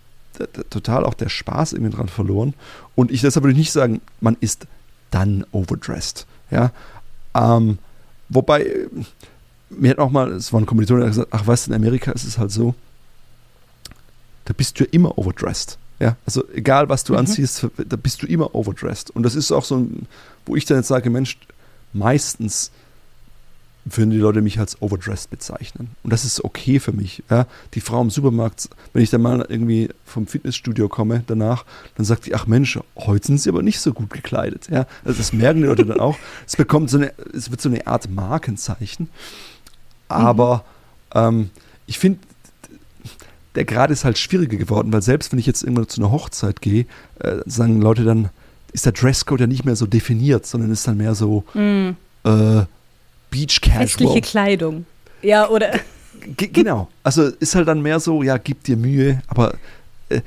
total 0.71 1.05
auch 1.05 1.15
der 1.15 1.29
Spaß 1.29 1.73
irgendwie 1.73 1.95
dran 1.95 2.09
verloren. 2.09 2.55
Und 2.95 3.11
ich 3.11 3.21
deshalb 3.21 3.45
würde 3.45 3.53
ich 3.53 3.59
nicht 3.59 3.73
sagen, 3.73 4.01
man 4.21 4.37
ist 4.41 4.67
dann 5.11 5.45
overdressed. 5.53 6.27
Ja. 6.51 6.71
Ähm, 7.35 7.79
wobei, 8.29 8.89
mir 9.71 9.91
hat 9.91 9.99
auch 9.99 10.11
mal, 10.11 10.31
es 10.33 10.53
war 10.53 10.61
ein 10.61 10.67
Kommilitonen, 10.67 11.03
der 11.03 11.11
gesagt, 11.11 11.29
ach 11.33 11.47
weißt 11.47 11.67
du, 11.67 11.71
in 11.71 11.77
Amerika 11.77 12.13
ist 12.13 12.25
es 12.25 12.39
halt 12.39 12.53
so, 12.53 12.75
da 14.45 14.55
bist 14.55 14.79
du 14.79 14.85
ja 14.85 14.91
immer 14.93 15.19
overdressed. 15.19 15.79
Ja, 16.01 16.17
also 16.25 16.45
egal 16.55 16.89
was 16.89 17.03
du 17.03 17.15
mhm. 17.15 17.21
anziehst, 17.21 17.67
da 17.77 17.97
bist 17.97 18.23
du 18.23 18.27
immer 18.27 18.55
overdressed. 18.55 19.11
Und 19.11 19.25
das 19.25 19.35
ist 19.35 19.51
auch 19.51 19.65
so 19.65 19.77
ein, 19.77 20.07
wo 20.47 20.55
ich 20.55 20.65
dann 20.65 20.79
jetzt 20.79 20.89
sage, 20.89 21.11
Mensch, 21.11 21.39
meistens 21.93 22.71
würden 23.97 24.11
die 24.11 24.19
Leute 24.19 24.43
mich 24.43 24.59
als 24.59 24.81
overdressed 24.83 25.31
bezeichnen. 25.31 25.91
Und 26.03 26.13
das 26.13 26.25
ist 26.25 26.45
okay 26.45 26.81
für 26.81 26.93
mich. 26.93 27.23
Ja? 27.31 27.47
Die 27.75 27.81
Frau 27.81 28.01
im 28.01 28.11
Supermarkt, 28.11 28.69
wenn 28.93 29.03
ich 29.03 29.11
dann 29.11 29.23
mal 29.23 29.45
irgendwie 29.49 29.89
vom 30.05 30.27
Fitnessstudio 30.27 30.89
komme 30.89 31.23
danach, 31.27 31.65
dann 31.97 32.05
sagt 32.05 32.27
die, 32.27 32.35
ach 32.35 32.47
Mensch, 32.47 32.79
heute 32.97 33.27
sind 33.27 33.41
sie 33.41 33.49
aber 33.49 33.63
nicht 33.63 33.81
so 33.81 33.93
gut 33.93 34.11
gekleidet. 34.11 34.69
Ja? 34.71 34.87
Also 35.05 35.19
das 35.19 35.33
merken 35.33 35.61
die 35.61 35.67
Leute 35.67 35.87
dann 35.87 36.01
auch. 36.01 36.17
Es 36.47 36.57
bekommt 36.57 36.91
so 36.91 36.99
eine, 36.99 37.13
es 37.35 37.51
wird 37.51 37.61
so 37.61 37.69
eine 37.69 37.87
Art 37.87 38.11
Markenzeichen. 38.11 39.09
Aber 40.09 40.65
mhm. 41.15 41.21
ähm, 41.21 41.51
ich 41.87 41.99
finde, 41.99 42.19
der 43.55 43.65
Grad 43.65 43.91
ist 43.91 44.05
halt 44.05 44.19
schwieriger 44.19 44.57
geworden, 44.57 44.93
weil 44.93 45.03
selbst 45.03 45.33
wenn 45.33 45.39
ich 45.39 45.47
jetzt 45.47 45.63
irgendwann 45.63 45.89
zu 45.89 46.01
einer 46.01 46.13
Hochzeit 46.13 46.61
gehe, 46.61 46.87
äh, 47.19 47.39
sagen 47.47 47.81
Leute 47.81 48.05
dann, 48.05 48.31
ist 48.73 48.87
der 48.87 48.93
Dresscode 48.93 49.41
ja 49.41 49.47
nicht 49.47 49.65
mehr 49.65 49.77
so 49.77 49.87
definiert, 49.87 50.47
sondern 50.47 50.71
ist 50.71 50.87
dann 50.87 50.97
mehr 50.97 51.15
so, 51.15 51.45
mhm. 51.55 51.97
äh, 52.25 52.63
Beach 53.31 53.61
Casual. 53.61 53.87
Festliche 53.87 54.21
Kleidung. 54.21 54.87
Ja, 55.23 55.49
oder? 55.49 55.73
G 56.37 56.49
genau. 56.49 56.89
Also 57.03 57.25
ist 57.25 57.55
halt 57.55 57.69
dann 57.69 57.83
mehr 57.83 58.01
so, 58.01 58.23
ja, 58.23 58.39
gib 58.39 58.65
dir 58.65 58.77
Mühe, 58.77 59.23
aber 59.29 59.55
äh, 60.09 60.21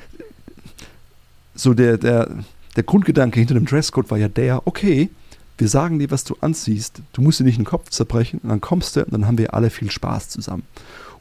so 1.56 1.74
der, 1.74 1.98
der, 1.98 2.30
der 2.76 2.84
Grundgedanke 2.84 3.40
hinter 3.40 3.54
dem 3.54 3.66
Dresscode 3.66 4.10
war 4.10 4.18
ja 4.18 4.28
der, 4.28 4.66
okay, 4.66 5.10
wir 5.58 5.68
sagen 5.68 6.00
dir, 6.00 6.10
was 6.10 6.24
du 6.24 6.36
anziehst, 6.42 7.02
du 7.14 7.22
musst 7.22 7.40
dir 7.40 7.44
nicht 7.44 7.58
den 7.58 7.66
Kopf 7.66 7.90
zerbrechen 7.90 8.40
und 8.42 8.50
dann 8.50 8.62
kommst 8.62 8.96
du 8.96 9.04
und 9.04 9.14
dann 9.14 9.28
haben 9.28 9.38
wir 9.38 9.54
alle 9.54 9.70
viel 9.70 9.92
Spaß 9.92 10.30
zusammen. 10.30 10.64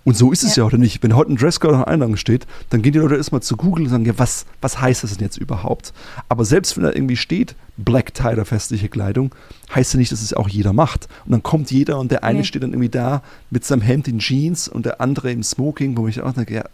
Und 0.02 0.16
so 0.16 0.32
ist 0.32 0.42
es 0.44 0.56
ja, 0.56 0.62
ja 0.62 0.66
heute 0.66 0.78
nicht. 0.78 1.02
Wenn 1.02 1.14
heute 1.14 1.32
ein 1.32 1.36
Dresscode 1.36 1.72
auf 1.72 1.84
der 1.84 1.88
Einladung 1.88 2.16
steht, 2.16 2.46
dann 2.70 2.80
gehen 2.80 2.92
die 2.92 3.00
Leute 3.00 3.16
erstmal 3.16 3.42
zu 3.42 3.56
Google 3.56 3.84
und 3.84 3.90
sagen, 3.90 4.06
ja, 4.06 4.18
was, 4.18 4.46
was 4.62 4.80
heißt 4.80 5.04
das 5.04 5.16
denn 5.16 5.26
jetzt 5.26 5.36
überhaupt? 5.36 5.92
Aber 6.30 6.46
selbst 6.46 6.76
wenn 6.76 6.84
da 6.84 6.90
irgendwie 6.90 7.18
steht, 7.18 7.54
Black 7.84 8.14
Tie 8.14 8.28
oder 8.28 8.44
festliche 8.44 8.88
Kleidung, 8.88 9.34
heißt 9.74 9.94
ja 9.94 9.98
nicht, 9.98 10.12
dass 10.12 10.22
es 10.22 10.34
auch 10.34 10.48
jeder 10.48 10.72
macht. 10.72 11.08
Und 11.24 11.32
dann 11.32 11.42
kommt 11.42 11.70
jeder 11.70 11.98
und 11.98 12.10
der 12.10 12.24
eine 12.24 12.40
nee. 12.40 12.44
steht 12.44 12.62
dann 12.62 12.72
irgendwie 12.72 12.88
da 12.88 13.22
mit 13.50 13.64
seinem 13.64 13.82
Hemd 13.82 14.08
in 14.08 14.18
Jeans 14.18 14.68
und 14.68 14.86
der 14.86 15.00
andere 15.00 15.32
im 15.32 15.42
Smoking, 15.42 15.96
wo 15.96 16.08
ich 16.08 16.20
auch 16.20 16.32
denke, 16.32 16.54
ja, 16.54 16.64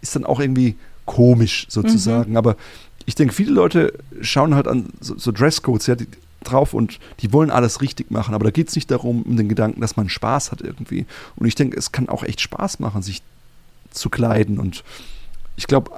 ist 0.00 0.16
dann 0.16 0.24
auch 0.24 0.40
irgendwie 0.40 0.76
komisch 1.04 1.66
sozusagen. 1.68 2.32
Mhm. 2.32 2.36
Aber 2.36 2.56
ich 3.06 3.14
denke, 3.14 3.34
viele 3.34 3.52
Leute 3.52 3.92
schauen 4.20 4.54
halt 4.54 4.68
an 4.68 4.86
so, 5.00 5.18
so 5.18 5.32
Dresscodes, 5.32 5.86
ja, 5.86 5.94
die, 5.94 6.06
drauf 6.44 6.74
und 6.74 6.98
die 7.20 7.32
wollen 7.32 7.50
alles 7.50 7.80
richtig 7.80 8.10
machen, 8.10 8.34
aber 8.34 8.44
da 8.44 8.50
geht 8.50 8.68
es 8.68 8.74
nicht 8.74 8.90
darum, 8.90 9.22
um 9.22 9.36
den 9.36 9.48
Gedanken, 9.48 9.80
dass 9.80 9.96
man 9.96 10.08
Spaß 10.08 10.50
hat 10.52 10.60
irgendwie. 10.60 11.06
Und 11.36 11.46
ich 11.46 11.54
denke, 11.54 11.76
es 11.76 11.92
kann 11.92 12.08
auch 12.08 12.22
echt 12.22 12.40
Spaß 12.40 12.80
machen, 12.80 13.02
sich 13.02 13.22
zu 13.90 14.10
kleiden. 14.10 14.58
Und 14.58 14.84
ich 15.56 15.66
glaube, 15.66 15.92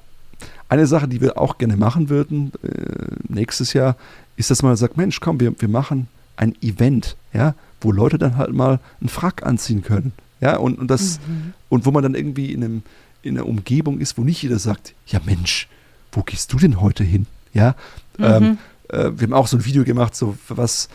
eine 0.68 0.86
Sache, 0.86 1.08
die 1.08 1.20
wir 1.20 1.38
auch 1.38 1.58
gerne 1.58 1.76
machen 1.76 2.08
würden 2.08 2.52
äh, 2.62 3.32
nächstes 3.32 3.72
Jahr, 3.72 3.96
ist, 4.36 4.50
dass 4.50 4.62
man 4.62 4.76
sagt, 4.76 4.96
Mensch, 4.96 5.20
komm, 5.20 5.40
wir, 5.40 5.54
wir 5.60 5.68
machen 5.68 6.08
ein 6.36 6.54
Event, 6.62 7.16
ja, 7.32 7.54
wo 7.80 7.92
Leute 7.92 8.18
dann 8.18 8.36
halt 8.36 8.52
mal 8.52 8.80
einen 9.00 9.08
Frack 9.08 9.44
anziehen 9.44 9.82
können. 9.82 10.12
Ja, 10.40 10.56
und, 10.56 10.78
und 10.78 10.88
das, 10.88 11.20
mhm. 11.26 11.52
und 11.68 11.86
wo 11.86 11.90
man 11.90 12.02
dann 12.02 12.14
irgendwie 12.14 12.52
in, 12.52 12.64
einem, 12.64 12.82
in 13.22 13.38
einer 13.38 13.46
Umgebung 13.46 14.00
ist, 14.00 14.18
wo 14.18 14.22
nicht 14.22 14.42
jeder 14.42 14.58
sagt, 14.58 14.94
ja 15.06 15.20
Mensch, 15.24 15.68
wo 16.12 16.22
gehst 16.22 16.52
du 16.52 16.58
denn 16.58 16.80
heute 16.80 17.04
hin? 17.04 17.26
Ja, 17.52 17.76
mhm. 18.18 18.24
ähm, 18.24 18.58
äh, 18.88 19.10
wir 19.16 19.26
haben 19.26 19.32
auch 19.32 19.46
so 19.46 19.56
ein 19.56 19.64
Video 19.64 19.84
gemacht, 19.84 20.16
so 20.16 20.36
was 20.48 20.88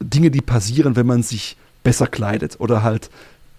Dinge, 0.00 0.30
die 0.30 0.40
passieren, 0.40 0.96
wenn 0.96 1.06
man 1.06 1.22
sich 1.22 1.56
besser 1.82 2.06
kleidet 2.06 2.60
oder 2.60 2.82
halt 2.82 3.10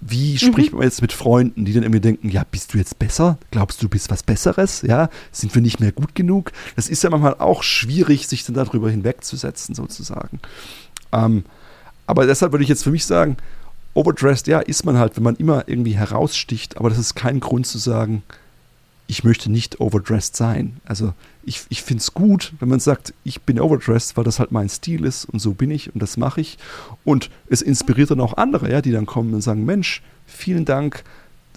wie 0.02 0.38
spricht 0.40 0.72
mhm. 0.72 0.80
man 0.80 0.88
jetzt 0.88 1.02
mit 1.02 1.14
Freunden, 1.14 1.64
die 1.64 1.74
dann 1.74 1.84
irgendwie 1.84 2.02
denken, 2.02 2.30
ja, 2.30 2.44
bist 2.50 2.74
du 2.74 2.80
jetzt 2.80 2.98
besser? 2.98 3.38
Glaubst 3.52 3.82
du, 3.82 3.86
du 3.86 3.90
bist 3.90 4.10
was 4.10 4.24
Besseres? 4.24 4.82
Ja, 4.82 5.10
sind 5.32 5.54
wir 5.54 5.62
nicht 5.62 5.80
mehr 5.80 5.92
gut 5.92 6.16
genug? 6.16 6.52
Das 6.76 6.90
ist 6.90 7.04
ja 7.04 7.12
manchmal 7.12 7.36
auch 7.36 7.62
schwierig, 7.62 8.28
sich 8.28 8.44
dann 8.44 8.56
darüber 8.56 8.90
hinwegzusetzen, 8.90 9.76
sozusagen. 9.76 10.40
Ähm, 11.12 11.46
aber 12.08 12.26
deshalb 12.26 12.52
würde 12.52 12.64
ich 12.64 12.70
jetzt 12.70 12.84
für 12.84 12.92
mich 12.92 13.06
sagen, 13.06 13.38
overdressed, 13.94 14.48
ja, 14.48 14.60
ist 14.60 14.86
man 14.86 14.98
halt, 14.98 15.18
wenn 15.18 15.24
man 15.24 15.36
immer 15.36 15.68
irgendwie 15.68 15.96
heraussticht, 15.96 16.78
aber 16.78 16.90
das 16.90 16.98
ist 16.98 17.16
kein 17.16 17.40
Grund 17.40 17.68
zu 17.68 17.78
sagen, 17.78 18.24
ich 19.08 19.24
möchte 19.24 19.52
nicht 19.52 19.82
overdressed 19.82 20.36
sein. 20.36 20.78
Also 20.86 21.14
ich, 21.44 21.66
ich 21.70 21.82
finde 21.82 22.02
es 22.02 22.14
gut, 22.14 22.54
wenn 22.60 22.70
man 22.70 22.80
sagt, 22.80 23.14
ich 23.24 23.42
bin 23.42 23.60
overdressed, 23.60 24.16
weil 24.16 24.24
das 24.24 24.40
halt 24.40 24.52
mein 24.52 24.70
Stil 24.70 25.06
ist 25.06 25.26
und 25.26 25.40
so 25.40 25.54
bin 25.54 25.72
ich 25.72 25.94
und 25.94 26.02
das 26.02 26.18
mache 26.18 26.42
ich. 26.42 26.58
Und 27.04 27.30
es 27.48 27.62
inspiriert 27.62 28.12
dann 28.12 28.22
auch 28.22 28.38
andere, 28.38 28.72
ja, 28.72 28.82
die 28.82 28.92
dann 28.92 29.06
kommen 29.06 29.34
und 29.34 29.42
sagen, 29.42 29.66
Mensch, 29.66 30.02
vielen 30.26 30.66
Dank, 30.66 31.04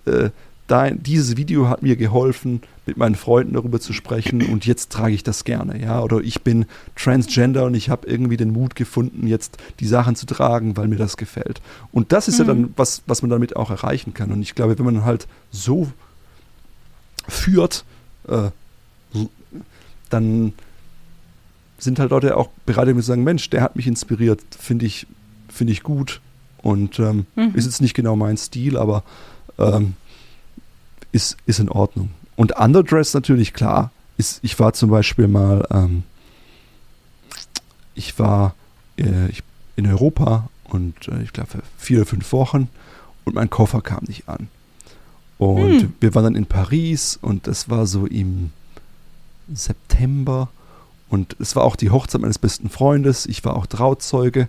äh, 0.07 0.31
dein, 0.67 1.03
dieses 1.03 1.37
Video 1.37 1.69
hat 1.69 1.83
mir 1.83 1.97
geholfen, 1.97 2.63
mit 2.87 2.97
meinen 2.97 3.15
Freunden 3.15 3.55
darüber 3.55 3.81
zu 3.81 3.93
sprechen 3.93 4.43
und 4.43 4.67
jetzt 4.67 4.91
trage 4.93 5.15
ich 5.15 5.23
das 5.23 5.45
gerne, 5.45 5.81
ja. 5.81 6.03
Oder 6.03 6.21
ich 6.21 6.43
bin 6.43 6.67
Transgender 6.97 7.65
und 7.65 7.75
ich 7.75 7.89
habe 7.89 8.07
irgendwie 8.07 8.37
den 8.37 8.51
Mut 8.51 8.75
gefunden, 8.75 9.27
jetzt 9.27 9.59
die 9.81 9.87
Sachen 9.87 10.17
zu 10.17 10.27
tragen, 10.27 10.77
weil 10.77 10.89
mir 10.89 10.97
das 10.97 11.17
gefällt. 11.17 11.61
Und 11.93 12.13
das 12.13 12.29
ist 12.29 12.39
mhm. 12.39 12.41
ja 12.41 12.47
dann 12.47 12.75
was, 12.77 13.03
was 13.07 13.23
man 13.23 13.31
damit 13.31 13.57
auch 13.57 13.71
erreichen 13.71 14.13
kann. 14.15 14.33
Und 14.33 14.43
ich 14.43 14.55
glaube, 14.55 14.79
wenn 14.79 14.85
man 14.85 15.05
halt 15.05 15.27
so 15.51 15.89
führt, 17.29 17.85
äh, 18.29 18.51
dann 20.11 20.53
sind 21.79 21.99
halt 21.99 22.11
Leute 22.11 22.37
auch 22.37 22.49
bereit, 22.67 22.89
zu 22.89 23.01
sagen, 23.01 23.25
Mensch, 23.25 23.51
der 23.51 23.63
hat 23.63 23.77
mich 23.77 23.87
inspiriert, 23.87 24.41
finde 24.59 24.87
ich, 24.87 25.07
finde 25.49 25.73
ich 25.73 25.83
gut. 25.83 26.21
Und 26.59 26.99
ähm, 26.99 27.27
mhm. 27.37 27.53
ist 27.55 27.67
jetzt 27.67 27.83
nicht 27.83 27.95
genau 27.95 28.17
mein 28.17 28.39
Stil, 28.39 28.79
aber 28.79 29.03
ähm, 29.59 29.95
ist, 31.13 31.37
ist 31.47 31.61
in 31.61 31.69
Ordnung. 31.69 32.11
Und 32.37 32.59
Underdress 32.59 33.13
natürlich, 33.15 33.53
klar. 33.53 33.91
Ist, 34.17 34.39
ich 34.43 34.59
war 34.59 34.73
zum 34.73 34.91
Beispiel 34.91 35.29
mal, 35.29 35.67
ähm, 35.71 36.05
ich 37.95 38.19
war 38.19 38.55
äh, 38.97 39.29
ich, 39.29 39.43
in 39.77 39.87
Europa 39.87 40.49
und 40.65 41.09
äh, 41.09 41.23
ich 41.23 41.33
glaube 41.33 41.63
vier 41.77 41.99
oder 41.99 42.07
fünf 42.07 42.33
Wochen 42.33 42.69
und 43.25 43.35
mein 43.35 43.51
Koffer 43.51 43.81
kam 43.81 44.05
nicht 44.05 44.29
an. 44.29 44.49
Und 45.39 45.81
hm. 45.81 45.93
wir 46.01 46.15
waren 46.15 46.25
dann 46.25 46.35
in 46.37 46.47
Paris 46.47 47.19
und 47.21 47.47
das 47.47 47.69
war 47.69 47.87
so 47.87 48.07
im 48.07 48.51
September. 49.53 50.49
Und 51.09 51.37
es 51.39 51.55
war 51.55 51.65
auch 51.65 51.77
die 51.77 51.91
Hochzeit 51.91 52.21
meines 52.21 52.39
besten 52.39 52.71
Freundes. 52.71 53.27
Ich 53.27 53.45
war 53.45 53.57
auch 53.57 53.67
Trauzeuge. 53.67 54.49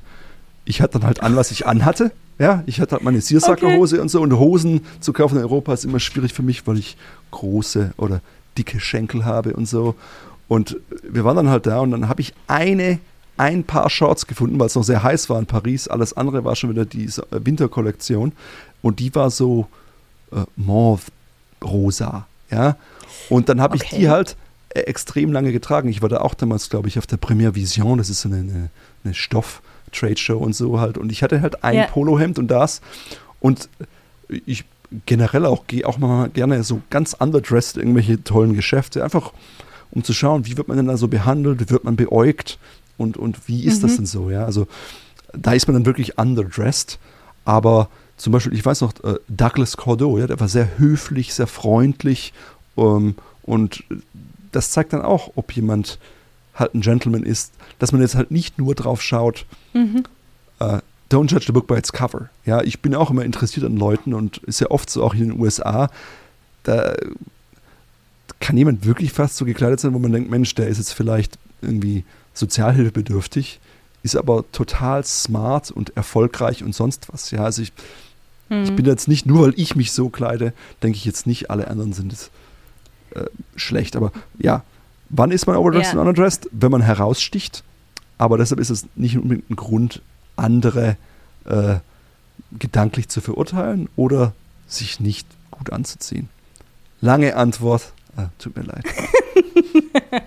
Ich 0.64 0.82
hatte 0.82 0.94
dann 0.94 1.08
halt 1.08 1.22
an, 1.22 1.36
was 1.36 1.52
ich 1.52 1.68
anhatte. 1.68 2.12
Ja, 2.38 2.64
ich 2.66 2.82
hatte 2.82 2.94
halt 2.94 3.04
meine 3.04 3.22
Searsucker-Hose 3.22 3.96
okay. 3.96 4.02
und 4.02 4.10
so. 4.10 4.22
Und 4.22 4.34
Hosen 4.34 4.82
zu 5.00 5.14
kaufen 5.14 5.38
in 5.38 5.44
Europa 5.44 5.74
ist 5.74 5.86
immer 5.86 6.00
schwierig 6.00 6.34
für 6.34 6.44
mich, 6.44 6.66
weil 6.68 6.78
ich 6.78 6.98
große 7.32 7.94
oder 7.98 8.22
dicke 8.58 8.80
Schenkel 8.80 9.26
habe 9.26 9.54
und 9.54 9.68
so. 9.68 9.96
Und 10.48 10.78
wir 11.04 11.24
waren 11.24 11.36
dann 11.38 11.50
halt 11.50 11.66
da 11.66 11.80
und 11.80 11.92
dann 11.92 12.10
habe 12.10 12.22
ich 12.22 12.34
eine, 12.48 13.00
ein 13.38 13.64
Paar 13.64 13.90
Shorts 13.90 14.28
gefunden, 14.28 14.60
weil 14.60 14.68
es 14.68 14.76
noch 14.76 14.84
sehr 14.84 15.04
heiß 15.04 15.30
war 15.30 15.40
in 15.40 15.46
Paris. 15.46 15.88
Alles 15.88 16.14
andere 16.14 16.44
war 16.44 16.56
schon 16.56 16.70
wieder 16.70 16.86
die 16.86 17.10
Winterkollektion. 17.32 18.34
Und 18.82 19.00
die 19.00 19.14
war 19.16 19.30
so, 19.30 19.68
äh, 20.32 20.44
Mauve-rosa. 20.56 22.28
Ja? 22.52 22.78
Und 23.30 23.50
dann 23.50 23.62
habe 23.62 23.76
okay. 23.76 23.88
ich 23.90 23.98
die 23.98 24.10
halt 24.10 24.36
äh, 24.70 24.82
extrem 24.82 25.32
lange 25.32 25.52
getragen. 25.52 25.90
Ich 25.90 26.02
war 26.02 26.10
da 26.10 26.22
auch 26.22 26.34
damals, 26.34 26.70
glaube 26.70 26.88
ich, 26.88 26.98
auf 26.98 27.08
der 27.08 27.18
Premiere 27.18 27.56
Vision. 27.56 27.98
Das 27.98 28.10
ist 28.10 28.22
so 28.22 28.30
eine, 28.30 28.38
eine, 28.38 28.70
eine 29.04 29.14
Stoff-Trade-Show 29.14 30.38
und 30.38 30.56
so 30.56 30.80
halt. 30.80 30.98
Und 30.98 31.12
ich 31.12 31.24
hatte 31.24 31.42
halt 31.42 31.64
ein 31.64 31.76
ja. 31.78 31.86
Polohemd 31.88 32.40
und 32.40 32.48
das. 32.48 32.82
Und 33.40 33.70
ich 34.46 34.66
generell 35.06 35.46
auch 35.46 35.68
gehe 35.68 35.86
auch 35.88 35.98
mal 35.98 36.30
gerne 36.30 36.64
so 36.64 36.82
ganz 36.90 37.14
underdressed 37.14 37.78
irgendwelche 37.78 38.24
tollen 38.24 38.54
Geschäfte. 38.54 39.04
Einfach 39.04 39.34
um 39.92 40.04
zu 40.04 40.14
schauen, 40.14 40.46
wie 40.46 40.58
wird 40.58 40.68
man 40.68 40.78
denn 40.78 40.88
da 40.88 40.98
so 40.98 41.08
behandelt, 41.08 41.60
wie 41.60 41.70
wird 41.70 41.84
man 41.84 41.96
beäugt 41.96 42.60
und, 42.98 43.18
und 43.18 43.48
wie 43.48 43.64
ist 43.64 43.78
mhm. 43.78 43.88
das 43.88 43.96
denn 43.96 44.06
so, 44.06 44.30
ja. 44.30 44.46
Also 44.46 44.68
da 45.34 45.54
ist 45.54 45.68
man 45.68 45.74
dann 45.74 45.86
wirklich 45.86 46.18
underdressed, 46.18 47.00
aber 47.46 47.90
zum 48.18 48.32
Beispiel, 48.34 48.54
ich 48.54 48.66
weiß 48.66 48.82
noch, 48.82 48.94
äh, 49.04 49.16
Douglas 49.28 49.78
Cordeau, 49.78 50.18
ja, 50.18 50.28
der 50.28 50.40
war 50.40 50.48
sehr 50.48 50.78
höflich, 50.78 51.34
sehr 51.34 51.48
freundlich 51.48 52.34
ähm, 52.78 53.16
und 53.44 53.84
das 54.52 54.72
zeigt 54.72 54.94
dann 54.94 55.02
auch, 55.02 55.34
ob 55.36 55.52
jemand 55.52 56.00
halt 56.54 56.74
ein 56.74 56.82
Gentleman 56.82 57.24
ist, 57.24 57.54
dass 57.80 57.92
man 57.92 58.02
jetzt 58.02 58.16
halt 58.16 58.32
nicht 58.32 58.58
nur 58.58 58.76
drauf 58.76 59.02
schaut, 59.02 59.46
mhm. 59.74 60.04
äh, 60.60 60.80
don't 61.12 61.30
judge 61.30 61.46
the 61.48 61.52
book 61.52 61.68
by 61.68 61.76
its 61.76 61.92
cover. 61.92 62.30
Ja, 62.46 62.62
ich 62.62 62.82
bin 62.82 62.96
auch 62.96 63.12
immer 63.12 63.24
interessiert 63.24 63.66
an 63.66 63.78
Leuten 63.78 64.14
und 64.14 64.38
ist 64.40 64.62
ja 64.62 64.72
oft 64.72 64.90
so 64.90 65.04
auch 65.04 65.14
in 65.14 65.30
den 65.30 65.40
USA, 65.40 65.90
da 66.64 66.96
kann 68.40 68.58
jemand 68.58 68.86
wirklich 68.86 69.12
fast 69.12 69.38
so 69.38 69.46
gekleidet 69.46 69.80
sein, 69.80 69.94
wo 69.94 70.00
man 70.00 70.12
denkt, 70.12 70.30
Mensch, 70.30 70.56
der 70.56 70.68
ist 70.68 70.78
jetzt 70.78 70.94
vielleicht 70.94 71.38
irgendwie 71.62 72.04
sozialhilfebedürftig, 72.34 73.60
ist 74.04 74.16
aber 74.16 74.46
total 74.52 75.04
smart 75.04 75.72
und 75.72 75.96
erfolgreich 75.96 76.64
und 76.64 76.76
sonst 76.76 77.12
was. 77.12 77.32
Ja, 77.32 77.44
also 77.44 77.62
ich, 77.62 77.72
hm. 78.50 78.64
ich 78.64 78.76
bin 78.76 78.86
jetzt 78.86 79.08
nicht, 79.08 79.26
nur 79.26 79.46
weil 79.46 79.54
ich 79.58 79.76
mich 79.76 79.92
so 79.92 80.10
kleide, 80.10 80.54
denke 80.84 80.98
ich 80.98 81.06
jetzt 81.06 81.28
nicht, 81.28 81.50
alle 81.50 81.68
anderen 81.68 81.94
sind 81.94 82.14
es 82.14 82.30
äh, 83.12 83.26
schlecht. 83.56 83.96
Aber 83.96 84.12
ja, 84.38 84.64
wann 85.10 85.32
ist 85.32 85.48
man 85.48 85.56
overdressed 85.56 85.94
ja. 85.94 86.00
und 86.00 86.08
underdressed? 86.08 86.50
Wenn 86.52 86.72
man 86.72 86.82
heraussticht. 86.82 87.64
Aber 88.18 88.38
deshalb 88.38 88.60
ist 88.60 88.70
es 88.70 88.86
nicht 88.96 89.18
unbedingt 89.18 89.50
ein 89.50 89.56
Grund, 89.56 90.02
andere 90.38 90.96
äh, 91.46 91.76
gedanklich 92.58 93.10
zu 93.10 93.22
verurteilen 93.22 93.90
oder 93.96 94.34
sich 94.68 95.00
nicht 95.00 95.28
gut 95.52 95.72
anzuziehen. 95.72 96.30
Lange 97.02 97.36
Antwort. 97.36 97.94
Ah, 98.16 98.30
tut 98.40 98.56
mir 98.56 98.64
leid. 98.64 98.86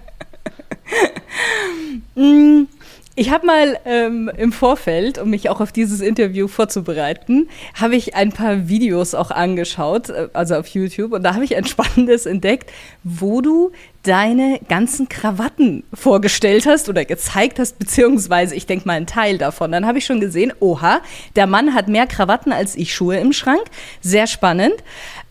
ich 3.18 3.30
habe 3.30 3.46
mal 3.46 3.80
ähm, 3.84 4.30
im 4.36 4.52
Vorfeld, 4.52 5.18
um 5.18 5.30
mich 5.30 5.50
auch 5.50 5.60
auf 5.60 5.72
dieses 5.72 6.00
Interview 6.00 6.46
vorzubereiten, 6.46 7.48
habe 7.74 7.96
ich 7.96 8.14
ein 8.14 8.30
paar 8.30 8.68
Videos 8.68 9.14
auch 9.14 9.32
angeschaut, 9.32 10.10
äh, 10.10 10.28
also 10.32 10.54
auf 10.54 10.68
YouTube, 10.68 11.12
und 11.12 11.24
da 11.24 11.34
habe 11.34 11.44
ich 11.44 11.56
ein 11.56 11.64
spannendes 11.66 12.26
entdeckt, 12.26 12.70
wo 13.02 13.40
du 13.40 13.72
deine 14.04 14.60
ganzen 14.68 15.08
Krawatten 15.08 15.82
vorgestellt 15.92 16.66
hast 16.66 16.88
oder 16.88 17.04
gezeigt 17.04 17.58
hast, 17.58 17.78
beziehungsweise 17.80 18.54
ich 18.54 18.66
denke 18.66 18.86
mal 18.86 18.94
einen 18.94 19.06
Teil 19.06 19.36
davon. 19.36 19.72
Dann 19.72 19.84
habe 19.84 19.98
ich 19.98 20.06
schon 20.06 20.20
gesehen, 20.20 20.52
oha, 20.60 21.00
der 21.34 21.48
Mann 21.48 21.74
hat 21.74 21.88
mehr 21.88 22.06
Krawatten 22.06 22.52
als 22.52 22.76
ich 22.76 22.94
Schuhe 22.94 23.18
im 23.18 23.32
Schrank. 23.32 23.64
Sehr 24.00 24.28
spannend. 24.28 24.74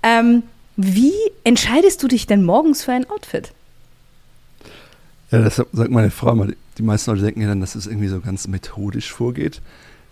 Ähm, 0.04 0.43
wie 0.76 1.13
entscheidest 1.45 2.04
du 2.04 2.08
dich 2.08 2.28
denn 2.28 2.43
morgens 2.43 2.84
für 2.84 2.91
ein 2.91 3.10
Outfit? 3.10 3.54
Ja, 5.32 5.40
das 5.40 5.56
sagt 5.56 5.92
meine 5.92 6.12
Frau 6.12 6.36
mal. 6.36 6.56
Die 6.78 6.84
meisten 6.84 7.12
Leute 7.12 7.24
denken 7.24 7.42
ja 7.42 7.48
dann, 7.48 7.60
dass 7.60 7.76
es 7.76 7.88
irgendwie 7.88 8.08
so 8.08 8.20
ganz 8.20 8.48
methodisch 8.48 9.12
vorgeht. 9.12 9.62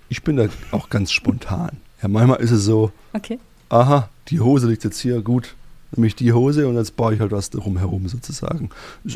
Ich 0.09 0.23
bin 0.23 0.35
da 0.35 0.47
auch 0.71 0.89
ganz 0.89 1.11
spontan. 1.11 1.77
Ja, 2.01 2.07
manchmal 2.07 2.39
ist 2.41 2.51
es 2.51 2.63
so, 2.63 2.91
okay. 3.13 3.39
aha, 3.69 4.09
die 4.27 4.39
Hose 4.39 4.67
liegt 4.67 4.83
jetzt 4.83 4.99
hier, 4.99 5.21
gut, 5.21 5.55
nämlich 5.91 6.15
die 6.15 6.33
Hose 6.33 6.67
und 6.67 6.75
jetzt 6.75 6.95
baue 6.95 7.13
ich 7.13 7.19
halt 7.19 7.31
was 7.31 7.49
drumherum 7.49 8.07
sozusagen. 8.07 8.69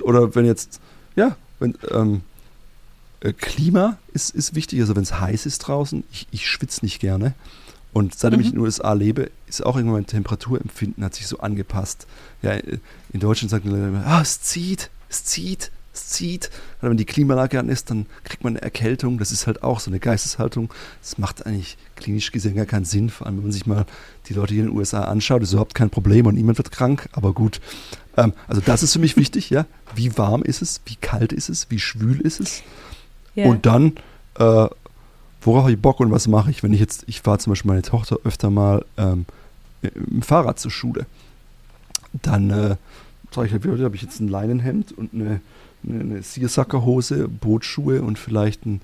Oder 0.03 0.35
wenn 0.35 0.45
jetzt, 0.45 0.79
ja, 1.15 1.35
wenn, 1.59 1.75
ähm, 1.91 2.21
äh, 3.19 3.33
Klima 3.33 3.97
ist, 4.13 4.33
ist 4.33 4.55
wichtig, 4.55 4.79
also 4.79 4.95
wenn 4.95 5.03
es 5.03 5.19
heiß 5.19 5.45
ist 5.45 5.59
draußen, 5.59 6.03
ich, 6.11 6.27
ich 6.31 6.47
schwitze 6.47 6.85
nicht 6.85 6.99
gerne. 6.99 7.33
Und 7.91 8.15
seitdem 8.15 8.39
mhm. 8.39 8.45
ich 8.45 8.51
in 8.51 8.55
den 8.57 8.63
USA 8.63 8.93
lebe, 8.93 9.31
ist 9.47 9.65
auch 9.65 9.75
irgendwann 9.75 10.01
mein 10.01 10.07
Temperaturempfinden 10.07 11.03
hat 11.03 11.15
sich 11.15 11.27
so 11.27 11.39
angepasst. 11.39 12.05
Ja, 12.41 12.51
in 12.53 13.19
Deutschland 13.19 13.51
Leute 13.65 13.87
immer, 13.87 14.05
ah, 14.05 14.21
es 14.21 14.41
zieht, 14.41 14.89
es 15.09 15.25
zieht 15.25 15.71
zieht. 16.07 16.49
Und 16.81 16.89
wenn 16.89 16.97
die 16.97 17.05
Klimaanlage 17.05 17.59
an 17.59 17.69
ist, 17.69 17.89
dann 17.89 18.05
kriegt 18.23 18.43
man 18.43 18.53
eine 18.53 18.61
Erkältung. 18.61 19.17
Das 19.17 19.31
ist 19.31 19.47
halt 19.47 19.63
auch 19.63 19.79
so 19.79 19.91
eine 19.91 19.99
Geisteshaltung. 19.99 20.73
Das 21.01 21.17
macht 21.17 21.45
eigentlich 21.45 21.77
klinisch 21.95 22.31
gesehen 22.31 22.55
gar 22.55 22.65
keinen 22.65 22.85
Sinn. 22.85 23.09
Vor 23.09 23.27
allem, 23.27 23.37
wenn 23.37 23.43
man 23.43 23.51
sich 23.51 23.65
mal 23.65 23.85
die 24.27 24.33
Leute 24.33 24.53
hier 24.53 24.63
in 24.63 24.69
den 24.69 24.77
USA 24.77 25.01
anschaut, 25.03 25.43
ist 25.43 25.51
überhaupt 25.51 25.75
kein 25.75 25.89
Problem 25.89 26.25
und 26.25 26.35
niemand 26.35 26.57
wird 26.57 26.71
krank. 26.71 27.09
Aber 27.11 27.33
gut. 27.33 27.59
Ähm, 28.17 28.33
also 28.47 28.61
das 28.61 28.83
ist 28.83 28.93
für 28.93 28.99
mich 28.99 29.17
wichtig, 29.17 29.49
ja. 29.49 29.65
Wie 29.95 30.17
warm 30.17 30.41
ist 30.43 30.61
es? 30.61 30.81
Wie 30.85 30.95
kalt 30.95 31.33
ist 31.33 31.49
es? 31.49 31.69
Wie 31.69 31.79
schwül 31.79 32.21
ist 32.21 32.39
es? 32.39 32.63
Yeah. 33.35 33.49
Und 33.49 33.65
dann, 33.65 33.93
äh, 34.35 34.67
worauf 35.41 35.63
habe 35.63 35.71
ich 35.71 35.81
Bock 35.81 35.99
und 35.99 36.11
was 36.11 36.27
mache 36.27 36.51
ich? 36.51 36.63
Wenn 36.63 36.73
ich 36.73 36.79
jetzt, 36.79 37.03
ich 37.07 37.21
fahre 37.21 37.39
zum 37.39 37.51
Beispiel 37.51 37.69
meine 37.69 37.81
Tochter 37.81 38.17
öfter 38.23 38.49
mal 38.49 38.85
ähm, 38.97 39.25
im 39.81 40.21
Fahrrad 40.21 40.59
zur 40.59 40.71
Schule. 40.71 41.05
Dann 42.21 42.49
äh, 42.49 42.75
sage 43.31 43.47
ich 43.47 43.53
halt, 43.53 43.65
habe 43.65 43.95
ich 43.95 44.01
jetzt 44.01 44.19
ein 44.19 44.27
Leinenhemd 44.27 44.91
und 44.91 45.13
eine 45.13 45.41
eine 45.87 46.21
Seersucker-Hose, 46.21 47.27
Bootschuhe 47.27 48.01
und 48.01 48.19
vielleicht 48.19 48.65
ein, 48.65 48.81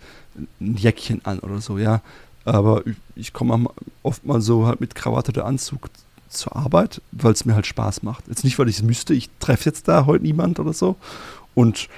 ein 0.59 0.75
Jäckchen 0.77 1.21
an 1.25 1.39
oder 1.39 1.61
so, 1.61 1.77
ja. 1.77 2.01
Aber 2.45 2.85
ich, 2.85 2.95
ich 3.15 3.33
komme 3.33 3.67
oft 4.03 4.25
mal 4.25 4.41
so 4.41 4.67
halt 4.67 4.81
mit 4.81 4.95
Krawatte 4.95 5.31
oder 5.31 5.45
Anzug 5.45 5.89
zur 6.29 6.55
Arbeit, 6.55 7.01
weil 7.11 7.33
es 7.33 7.45
mir 7.45 7.55
halt 7.55 7.65
Spaß 7.65 8.03
macht. 8.03 8.27
Jetzt 8.27 8.43
nicht, 8.43 8.59
weil 8.59 8.69
ich 8.69 8.77
es 8.77 8.83
müsste, 8.83 9.13
ich 9.13 9.29
treffe 9.39 9.65
jetzt 9.69 9.87
da 9.87 10.05
heute 10.05 10.23
niemand 10.23 10.59
oder 10.59 10.73
so. 10.73 10.95
Und 11.53 11.89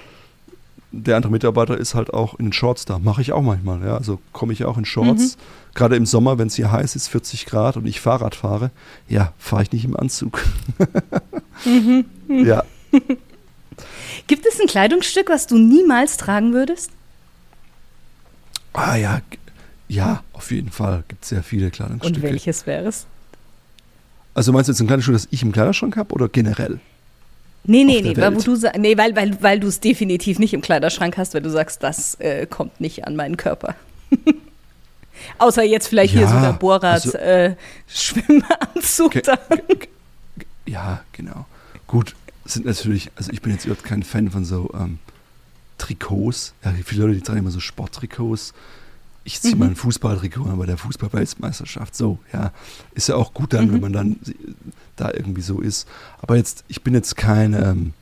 der 0.91 1.17
andere 1.17 1.31
Mitarbeiter 1.31 1.77
ist 1.77 1.95
halt 1.95 2.13
auch 2.13 2.39
in 2.39 2.47
den 2.47 2.53
Shorts 2.53 2.85
da. 2.85 2.97
Mache 2.97 3.21
ich 3.21 3.33
auch 3.33 3.41
manchmal, 3.41 3.83
ja. 3.83 3.97
Also 3.97 4.19
komme 4.31 4.53
ich 4.53 4.63
auch 4.65 4.77
in 4.77 4.85
Shorts. 4.85 5.35
Mhm. 5.35 5.41
Gerade 5.73 5.95
im 5.95 6.05
Sommer, 6.05 6.37
wenn 6.37 6.47
es 6.47 6.55
hier 6.55 6.71
heiß 6.71 6.95
ist, 6.95 7.09
40 7.09 7.45
Grad 7.45 7.77
und 7.77 7.85
ich 7.85 7.99
Fahrrad 7.99 8.35
fahre, 8.35 8.71
ja, 9.07 9.33
fahre 9.37 9.63
ich 9.63 9.71
nicht 9.71 9.85
im 9.85 9.97
Anzug. 9.97 10.41
mhm. 11.65 12.05
Ja. 12.45 12.63
Gibt 14.27 14.45
es 14.45 14.59
ein 14.59 14.67
Kleidungsstück, 14.67 15.29
was 15.29 15.47
du 15.47 15.57
niemals 15.57 16.17
tragen 16.17 16.53
würdest? 16.53 16.91
Ah 18.73 18.95
ja, 18.95 19.21
ja, 19.87 20.23
auf 20.33 20.51
jeden 20.51 20.69
Fall. 20.69 21.03
Gibt 21.07 21.23
es 21.23 21.29
sehr 21.29 21.43
viele 21.43 21.71
Kleidungsstücke. 21.71 22.17
Und 22.17 22.23
welches 22.23 22.67
wäre 22.67 22.87
es? 22.87 23.05
Also 24.33 24.51
meinst 24.51 24.67
du 24.67 24.73
jetzt 24.73 24.81
ein 24.81 24.87
Kleidungsstück, 24.87 25.15
das 25.15 25.27
ich 25.31 25.41
im 25.41 25.51
Kleiderschrank 25.51 25.95
habe 25.97 26.13
oder 26.13 26.27
generell? 26.27 26.79
Nee, 27.63 27.83
nee, 27.83 28.01
nee, 28.01 28.15
weil, 28.15 28.35
du, 28.35 28.55
nee, 28.77 28.97
weil, 28.97 29.15
weil, 29.15 29.41
weil 29.41 29.59
du 29.59 29.67
es 29.67 29.79
definitiv 29.81 30.39
nicht 30.39 30.53
im 30.53 30.61
Kleiderschrank 30.61 31.17
hast, 31.17 31.33
weil 31.33 31.41
du 31.41 31.49
sagst, 31.49 31.83
das 31.83 32.15
äh, 32.15 32.45
kommt 32.45 32.79
nicht 32.79 33.05
an 33.05 33.15
meinen 33.15 33.35
Körper. 33.35 33.75
Außer 35.37 35.63
jetzt 35.63 35.87
vielleicht 35.87 36.13
ja, 36.13 36.19
hier 36.19 36.27
so 36.29 36.39
der 36.39 36.53
Bohrrad 36.53 37.05
also, 37.05 37.17
äh, 37.17 37.55
ja, 40.65 41.01
genau. 41.11 41.45
Gut, 41.87 42.15
sind 42.53 42.65
natürlich, 42.65 43.11
also 43.15 43.31
ich 43.31 43.41
bin 43.41 43.51
jetzt 43.51 43.65
überhaupt 43.65 43.83
kein 43.85 44.03
Fan 44.03 44.29
von 44.29 44.45
so 44.45 44.71
ähm, 44.73 44.99
Trikots. 45.77 46.53
Ja, 46.63 46.73
viele 46.83 47.03
Leute, 47.05 47.15
die 47.15 47.21
tragen 47.21 47.39
immer 47.39 47.51
so 47.51 47.59
Sporttrikots. 47.59 48.53
Ich 49.23 49.41
ziehe 49.41 49.55
mhm. 49.55 49.59
mal 49.59 49.69
ein 49.69 49.75
Fußballtrikot 49.75 50.45
an 50.45 50.57
bei 50.57 50.65
der 50.65 50.77
Fußball-Weltmeisterschaft. 50.77 51.95
So, 51.95 52.19
ja. 52.31 52.53
Ist 52.93 53.09
ja 53.09 53.15
auch 53.15 53.33
gut 53.33 53.53
dann, 53.53 53.67
mhm. 53.67 53.73
wenn 53.73 53.81
man 53.81 53.93
dann 53.93 54.19
da 54.95 55.11
irgendwie 55.11 55.41
so 55.41 55.59
ist. 55.59 55.87
Aber 56.21 56.37
jetzt, 56.37 56.63
ich 56.67 56.83
bin 56.83 56.93
jetzt 56.93 57.17
kein 57.17 57.53
ähm, 57.53 57.93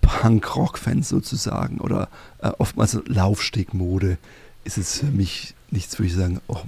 Punk-Rock-Fan 0.00 1.02
sozusagen 1.02 1.78
oder 1.78 2.08
äh, 2.38 2.50
oftmals 2.58 2.98
Laufstegmode 3.06 4.18
ist 4.64 4.78
es 4.78 4.98
für 4.98 5.06
mich 5.06 5.54
nichts, 5.70 5.98
würde 5.98 6.08
ich 6.08 6.14
sagen, 6.14 6.40
oh, 6.46 6.62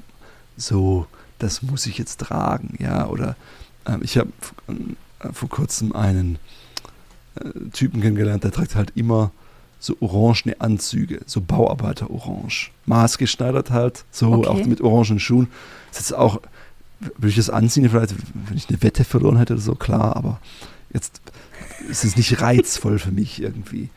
so, 0.56 1.06
das 1.38 1.62
muss 1.62 1.86
ich 1.86 1.98
jetzt 1.98 2.20
tragen, 2.20 2.76
ja. 2.78 3.06
Oder 3.06 3.36
ähm, 3.86 4.00
ich 4.02 4.18
habe 4.18 4.32
äh, 4.68 5.32
vor 5.32 5.48
kurzem 5.48 5.92
einen 5.92 6.36
äh, 6.36 6.38
Typen 7.72 8.00
kennengelernt, 8.00 8.44
der 8.44 8.52
trägt 8.52 8.74
halt 8.74 8.92
immer 8.94 9.30
so 9.78 9.96
orangene 10.00 10.60
Anzüge, 10.60 11.20
so 11.26 11.40
Bauarbeiter-Orange. 11.40 12.70
Maßgeschneidert 12.86 13.70
halt, 13.70 14.04
so 14.12 14.32
okay. 14.32 14.48
auch 14.48 14.64
mit 14.64 14.80
orangen 14.80 15.18
Schuhen. 15.18 15.48
Das 15.90 16.02
ist 16.02 16.10
jetzt 16.10 16.18
auch, 16.18 16.40
würde 17.00 17.28
ich 17.28 17.36
das 17.36 17.50
anziehen, 17.50 17.88
vielleicht, 17.90 18.14
wenn 18.48 18.56
ich 18.56 18.68
eine 18.68 18.82
Wette 18.82 19.04
verloren 19.04 19.38
hätte, 19.38 19.58
so 19.58 19.74
klar, 19.74 20.16
aber 20.16 20.40
jetzt 20.92 21.20
ist 21.88 22.04
es 22.04 22.16
nicht 22.16 22.40
reizvoll 22.40 23.00
für 23.00 23.10
mich 23.10 23.42
irgendwie. 23.42 23.90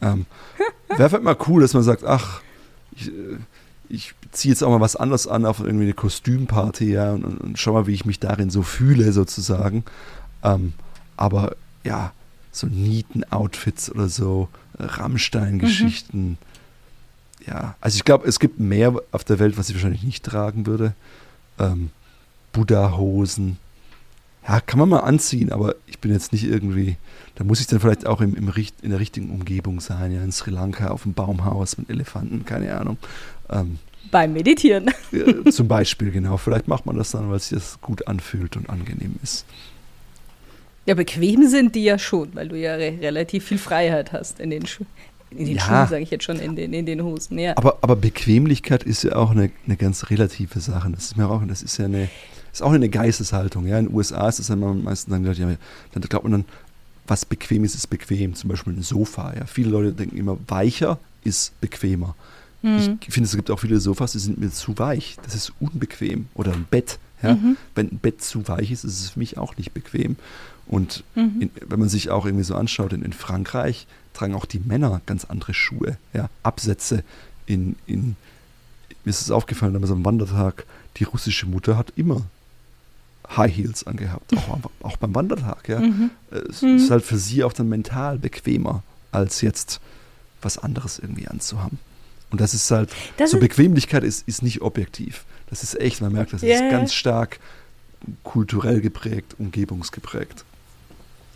Ähm, 0.00 0.26
Wäre 0.88 1.10
halt 1.10 1.24
mal 1.24 1.36
cool, 1.48 1.62
dass 1.62 1.74
man 1.74 1.82
sagt, 1.82 2.04
ach, 2.04 2.40
ich, 2.92 3.08
äh, 3.08 3.38
ich 3.88 4.14
ziehe 4.30 4.52
jetzt 4.52 4.62
auch 4.62 4.70
mal 4.70 4.80
was 4.80 4.96
anderes 4.96 5.26
an 5.26 5.44
auf 5.44 5.60
irgendwie 5.60 5.84
eine 5.84 5.94
Kostümparty, 5.94 6.92
ja, 6.92 7.12
und, 7.12 7.24
und 7.24 7.58
schau 7.58 7.72
mal, 7.72 7.86
wie 7.86 7.94
ich 7.94 8.04
mich 8.04 8.20
darin 8.20 8.50
so 8.50 8.62
fühle, 8.62 9.12
sozusagen. 9.12 9.84
Ähm, 10.44 10.72
aber 11.16 11.56
ja, 11.82 12.12
so 12.56 12.66
Nieten-Outfits 12.66 13.90
oder 13.90 14.08
so, 14.08 14.48
Rammstein-Geschichten. 14.78 16.30
Mhm. 16.30 16.36
Ja, 17.46 17.76
also 17.80 17.96
ich 17.96 18.04
glaube, 18.04 18.26
es 18.26 18.40
gibt 18.40 18.58
mehr 18.58 18.94
auf 19.12 19.24
der 19.24 19.38
Welt, 19.38 19.56
was 19.56 19.68
ich 19.68 19.76
wahrscheinlich 19.76 20.02
nicht 20.02 20.24
tragen 20.24 20.66
würde. 20.66 20.94
Ähm, 21.58 21.90
Buddha-Hosen. 22.52 23.58
Ja, 24.48 24.60
kann 24.60 24.78
man 24.78 24.88
mal 24.88 25.00
anziehen, 25.00 25.52
aber 25.52 25.74
ich 25.86 25.98
bin 25.98 26.12
jetzt 26.12 26.32
nicht 26.32 26.44
irgendwie, 26.44 26.96
da 27.34 27.44
muss 27.44 27.60
ich 27.60 27.66
dann 27.66 27.80
vielleicht 27.80 28.06
auch 28.06 28.20
im, 28.20 28.34
im, 28.36 28.52
in 28.82 28.90
der 28.90 29.00
richtigen 29.00 29.30
Umgebung 29.30 29.80
sein, 29.80 30.12
ja, 30.12 30.22
in 30.22 30.32
Sri 30.32 30.50
Lanka 30.50 30.88
auf 30.88 31.02
dem 31.02 31.14
Baumhaus 31.14 31.78
mit 31.78 31.90
Elefanten, 31.90 32.44
keine 32.44 32.78
Ahnung. 32.78 32.96
Ähm, 33.50 33.78
Beim 34.10 34.32
Meditieren. 34.32 34.90
Zum 35.50 35.68
Beispiel, 35.68 36.12
genau. 36.12 36.36
Vielleicht 36.36 36.68
macht 36.68 36.86
man 36.86 36.96
das 36.96 37.10
dann, 37.10 37.30
weil 37.30 37.40
sich 37.40 37.58
das 37.58 37.80
gut 37.80 38.06
anfühlt 38.06 38.56
und 38.56 38.70
angenehm 38.70 39.16
ist. 39.22 39.44
Ja, 40.86 40.94
bequem 40.94 41.48
sind 41.48 41.74
die 41.74 41.84
ja 41.84 41.98
schon, 41.98 42.34
weil 42.34 42.48
du 42.48 42.56
ja 42.56 42.74
re 42.74 42.98
relativ 43.00 43.44
viel 43.44 43.58
Freiheit 43.58 44.12
hast 44.12 44.38
in 44.38 44.50
den, 44.50 44.66
Schu 44.66 44.84
in 45.30 45.46
den 45.46 45.56
ja. 45.56 45.62
Schuhen, 45.62 45.88
sage 45.88 46.02
ich 46.02 46.10
jetzt 46.10 46.24
schon, 46.24 46.38
in 46.38 46.54
den, 46.54 46.72
in 46.72 46.86
den 46.86 47.02
Hosen. 47.02 47.38
Ja. 47.38 47.56
Aber, 47.56 47.78
aber 47.82 47.96
Bequemlichkeit 47.96 48.84
ist 48.84 49.02
ja 49.02 49.16
auch 49.16 49.32
eine, 49.32 49.50
eine 49.66 49.76
ganz 49.76 50.10
relative 50.10 50.60
Sache. 50.60 50.90
Das 50.90 51.06
ist 51.06 51.16
mir 51.16 51.28
auch, 51.28 51.42
das 51.46 51.62
ist 51.62 51.76
ja 51.78 51.86
eine, 51.86 52.08
ist 52.52 52.62
auch 52.62 52.72
eine 52.72 52.88
Geisteshaltung. 52.88 53.66
Ja? 53.66 53.78
In 53.78 53.86
den 53.86 53.94
USA 53.94 54.28
ist 54.28 54.38
es 54.38 54.46
dann 54.46 54.60
meistens 54.82 55.12
dann, 55.12 55.24
ja, 55.24 55.56
dann 55.92 56.02
glaubt 56.02 56.24
man 56.24 56.32
dann, 56.32 56.44
was 57.08 57.24
bequem 57.24 57.64
ist, 57.64 57.74
ist 57.74 57.88
bequem. 57.88 58.34
Zum 58.34 58.48
Beispiel 58.48 58.72
ein 58.72 58.82
Sofa. 58.82 59.34
Ja? 59.36 59.46
Viele 59.46 59.70
Leute 59.70 59.92
denken 59.92 60.16
immer, 60.16 60.38
weicher 60.46 60.98
ist 61.24 61.60
bequemer. 61.60 62.14
Mhm. 62.62 62.98
Ich 63.06 63.12
finde, 63.12 63.26
es 63.26 63.36
gibt 63.36 63.50
auch 63.50 63.58
viele 63.58 63.78
Sofas, 63.80 64.12
die 64.12 64.18
sind 64.18 64.38
mir 64.38 64.50
zu 64.50 64.78
weich. 64.78 65.16
Das 65.24 65.34
ist 65.34 65.52
unbequem. 65.60 66.26
Oder 66.34 66.52
ein 66.52 66.66
Bett. 66.70 66.98
Ja? 67.22 67.34
Mhm. 67.34 67.56
Wenn 67.74 67.86
ein 67.92 67.98
Bett 67.98 68.22
zu 68.22 68.48
weich 68.48 68.70
ist, 68.70 68.84
ist 68.84 69.00
es 69.00 69.10
für 69.10 69.18
mich 69.18 69.38
auch 69.38 69.56
nicht 69.56 69.72
bequem. 69.72 70.16
Und 70.66 71.04
mhm. 71.14 71.42
in, 71.42 71.50
wenn 71.66 71.78
man 71.78 71.88
sich 71.88 72.10
auch 72.10 72.26
irgendwie 72.26 72.44
so 72.44 72.54
anschaut, 72.54 72.92
in, 72.92 73.02
in, 73.02 73.12
Frankreich 73.12 73.86
tragen 74.14 74.34
auch 74.34 74.46
die 74.46 74.58
Männer 74.58 75.00
ganz 75.06 75.24
andere 75.24 75.54
Schuhe, 75.54 75.96
ja, 76.12 76.28
Absätze 76.42 77.04
in, 77.46 77.76
in 77.86 78.16
mir 79.04 79.10
ist 79.10 79.20
es 79.20 79.30
aufgefallen, 79.30 79.72
damals 79.72 79.92
am 79.92 80.04
Wandertag, 80.04 80.66
die 80.96 81.04
russische 81.04 81.46
Mutter 81.46 81.78
hat 81.78 81.92
immer 81.94 82.22
High 83.36 83.56
Heels 83.56 83.86
angehabt, 83.86 84.36
auch, 84.36 84.58
auch 84.82 84.96
beim 84.96 85.14
Wandertag, 85.14 85.68
ja. 85.68 85.78
Mhm. 85.78 86.10
Es 86.50 86.62
mhm. 86.62 86.76
ist 86.76 86.90
halt 86.90 87.04
für 87.04 87.18
sie 87.18 87.44
auch 87.44 87.52
dann 87.52 87.68
mental 87.68 88.18
bequemer, 88.18 88.82
als 89.12 89.40
jetzt 89.40 89.80
was 90.42 90.58
anderes 90.58 90.98
irgendwie 90.98 91.28
anzuhaben. 91.28 91.78
Und 92.30 92.40
das 92.40 92.54
ist 92.54 92.70
halt, 92.70 92.90
das 93.16 93.30
so 93.30 93.36
ist 93.36 93.40
Bequemlichkeit 93.40 94.02
ist, 94.02 94.26
ist 94.26 94.42
nicht 94.42 94.60
objektiv. 94.60 95.24
Das 95.48 95.62
ist 95.62 95.80
echt, 95.80 96.00
man 96.00 96.12
merkt, 96.12 96.32
das 96.32 96.42
yeah. 96.42 96.54
ist 96.64 96.70
ganz 96.70 96.94
stark 96.94 97.38
kulturell 98.22 98.80
geprägt, 98.80 99.36
umgebungsgeprägt. 99.38 100.44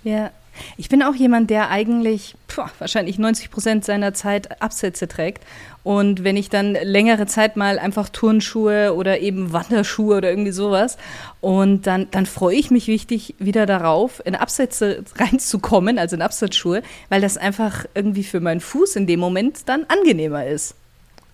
Ja, 0.05 0.31
ich 0.77 0.88
bin 0.88 1.03
auch 1.03 1.14
jemand, 1.14 1.51
der 1.51 1.70
eigentlich 1.70 2.35
puh, 2.49 2.66
wahrscheinlich 2.79 3.18
90 3.18 3.51
Prozent 3.51 3.85
seiner 3.85 4.14
Zeit 4.14 4.61
Absätze 4.62 5.09
trägt. 5.09 5.44
Und 5.83 6.25
wenn 6.25 6.37
ich 6.37 6.51
dann 6.51 6.75
längere 6.75 7.27
Zeit 7.27 7.57
mal 7.57 7.79
einfach 7.79 8.09
Turnschuhe 8.11 8.94
oder 8.94 9.20
eben 9.20 9.53
Wanderschuhe 9.53 10.16
oder 10.16 10.31
irgendwie 10.31 10.53
sowas 10.53 10.99
und 11.40 11.87
dann, 11.87 12.09
dann 12.11 12.27
freue 12.27 12.57
ich 12.57 12.70
mich 12.70 12.87
wichtig 12.87 13.35
wieder 13.38 13.64
darauf, 13.64 14.20
in 14.25 14.35
Absätze 14.35 15.05
reinzukommen, 15.16 15.99
also 15.99 16.16
in 16.16 16.23
Absatzschuhe, 16.23 16.83
weil 17.09 17.20
das 17.20 17.38
einfach 17.38 17.87
irgendwie 17.94 18.25
für 18.25 18.40
meinen 18.40 18.61
Fuß 18.61 18.96
in 18.96 19.07
dem 19.07 19.20
Moment 19.20 19.68
dann 19.68 19.85
angenehmer 19.88 20.46
ist. 20.46 20.75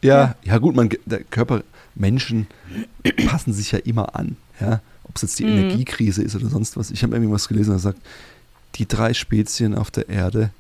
Ja, 0.07 0.37
ja, 0.45 0.59
gut, 0.59 0.77
man, 0.77 0.91
der 1.05 1.25
Körper, 1.25 1.63
Menschen 1.95 2.47
passen 3.27 3.53
sich 3.53 3.73
ja 3.73 3.79
immer 3.79 4.15
an, 4.17 4.37
ja. 4.61 4.81
Ob 5.05 5.17
es 5.17 5.23
jetzt 5.23 5.39
die 5.39 5.45
mhm. 5.45 5.59
Energiekrise 5.59 6.23
ist 6.23 6.35
oder 6.35 6.49
sonst 6.49 6.77
was. 6.77 6.91
Ich 6.91 7.03
habe 7.03 7.15
irgendwie 7.15 7.33
was 7.33 7.49
gelesen, 7.49 7.71
der 7.71 7.79
sagt, 7.79 8.01
die 8.75 8.87
drei 8.87 9.15
Spezien 9.15 9.75
auf 9.75 9.91
der 9.91 10.09
Erde, 10.09 10.51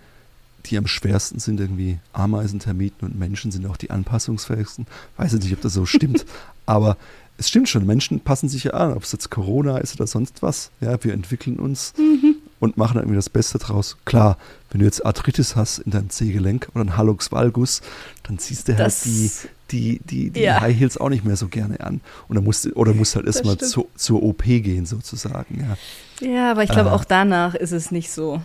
die 0.66 0.78
am 0.78 0.86
schwersten 0.86 1.38
sind, 1.38 1.60
irgendwie 1.60 1.98
Ameisen, 2.12 2.60
Termiten 2.60 3.06
und 3.06 3.18
Menschen, 3.18 3.50
sind 3.50 3.66
auch 3.66 3.76
die 3.76 3.90
anpassungsfähigsten. 3.90 4.86
Weiß 5.16 5.34
ich 5.34 5.42
nicht, 5.42 5.52
ob 5.52 5.60
das 5.60 5.74
so 5.74 5.84
stimmt, 5.84 6.24
aber 6.66 6.96
es 7.38 7.48
stimmt 7.48 7.68
schon, 7.68 7.84
Menschen 7.84 8.20
passen 8.20 8.48
sich 8.48 8.64
ja 8.64 8.72
an, 8.72 8.94
ob 8.94 9.02
es 9.02 9.12
jetzt 9.12 9.30
Corona 9.30 9.78
ist 9.78 9.96
oder 9.96 10.06
sonst 10.06 10.42
was. 10.42 10.70
Ja, 10.80 11.02
wir 11.04 11.12
entwickeln 11.12 11.56
uns 11.56 11.92
mhm. 11.98 12.35
Und 12.66 12.76
machen 12.76 12.98
irgendwie 12.98 13.16
das 13.16 13.30
Beste 13.30 13.58
draus. 13.58 13.96
Klar, 14.04 14.36
wenn 14.70 14.80
du 14.80 14.84
jetzt 14.84 15.04
Arthritis 15.06 15.56
hast 15.56 15.78
in 15.78 15.92
deinem 15.92 16.10
Zehgelenk 16.10 16.68
oder 16.74 16.82
einen 16.82 16.96
Hallux 16.96 17.32
valgus, 17.32 17.80
dann 18.24 18.38
ziehst 18.38 18.68
du 18.68 18.76
halt 18.76 19.04
die, 19.04 19.30
die, 19.70 20.00
die, 20.04 20.30
die 20.30 20.40
ja. 20.40 20.60
High 20.60 20.78
Heels 20.78 20.98
auch 20.98 21.08
nicht 21.08 21.24
mehr 21.24 21.36
so 21.36 21.48
gerne 21.48 21.80
an. 21.80 22.00
Und 22.28 22.36
dann 22.36 22.44
musst, 22.44 22.66
oder 22.76 22.92
musst 22.92 23.16
halt 23.16 23.26
erstmal 23.26 23.56
zu, 23.58 23.88
zur 23.94 24.22
OP 24.22 24.42
gehen, 24.44 24.84
sozusagen. 24.84 25.76
Ja, 26.20 26.28
ja 26.28 26.50
aber 26.50 26.64
ich 26.64 26.70
glaube, 26.70 26.90
äh. 26.90 26.92
auch 26.92 27.04
danach 27.04 27.54
ist 27.54 27.72
es 27.72 27.90
nicht 27.90 28.10
so. 28.10 28.42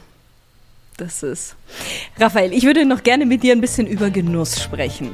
Das 0.98 1.24
ist. 1.24 1.56
Raphael, 2.18 2.54
ich 2.54 2.64
würde 2.64 2.86
noch 2.86 3.02
gerne 3.02 3.26
mit 3.26 3.42
dir 3.44 3.54
ein 3.54 3.62
bisschen 3.62 3.88
über 3.88 4.12
Genuss 4.12 4.62
sprechen. 4.62 5.10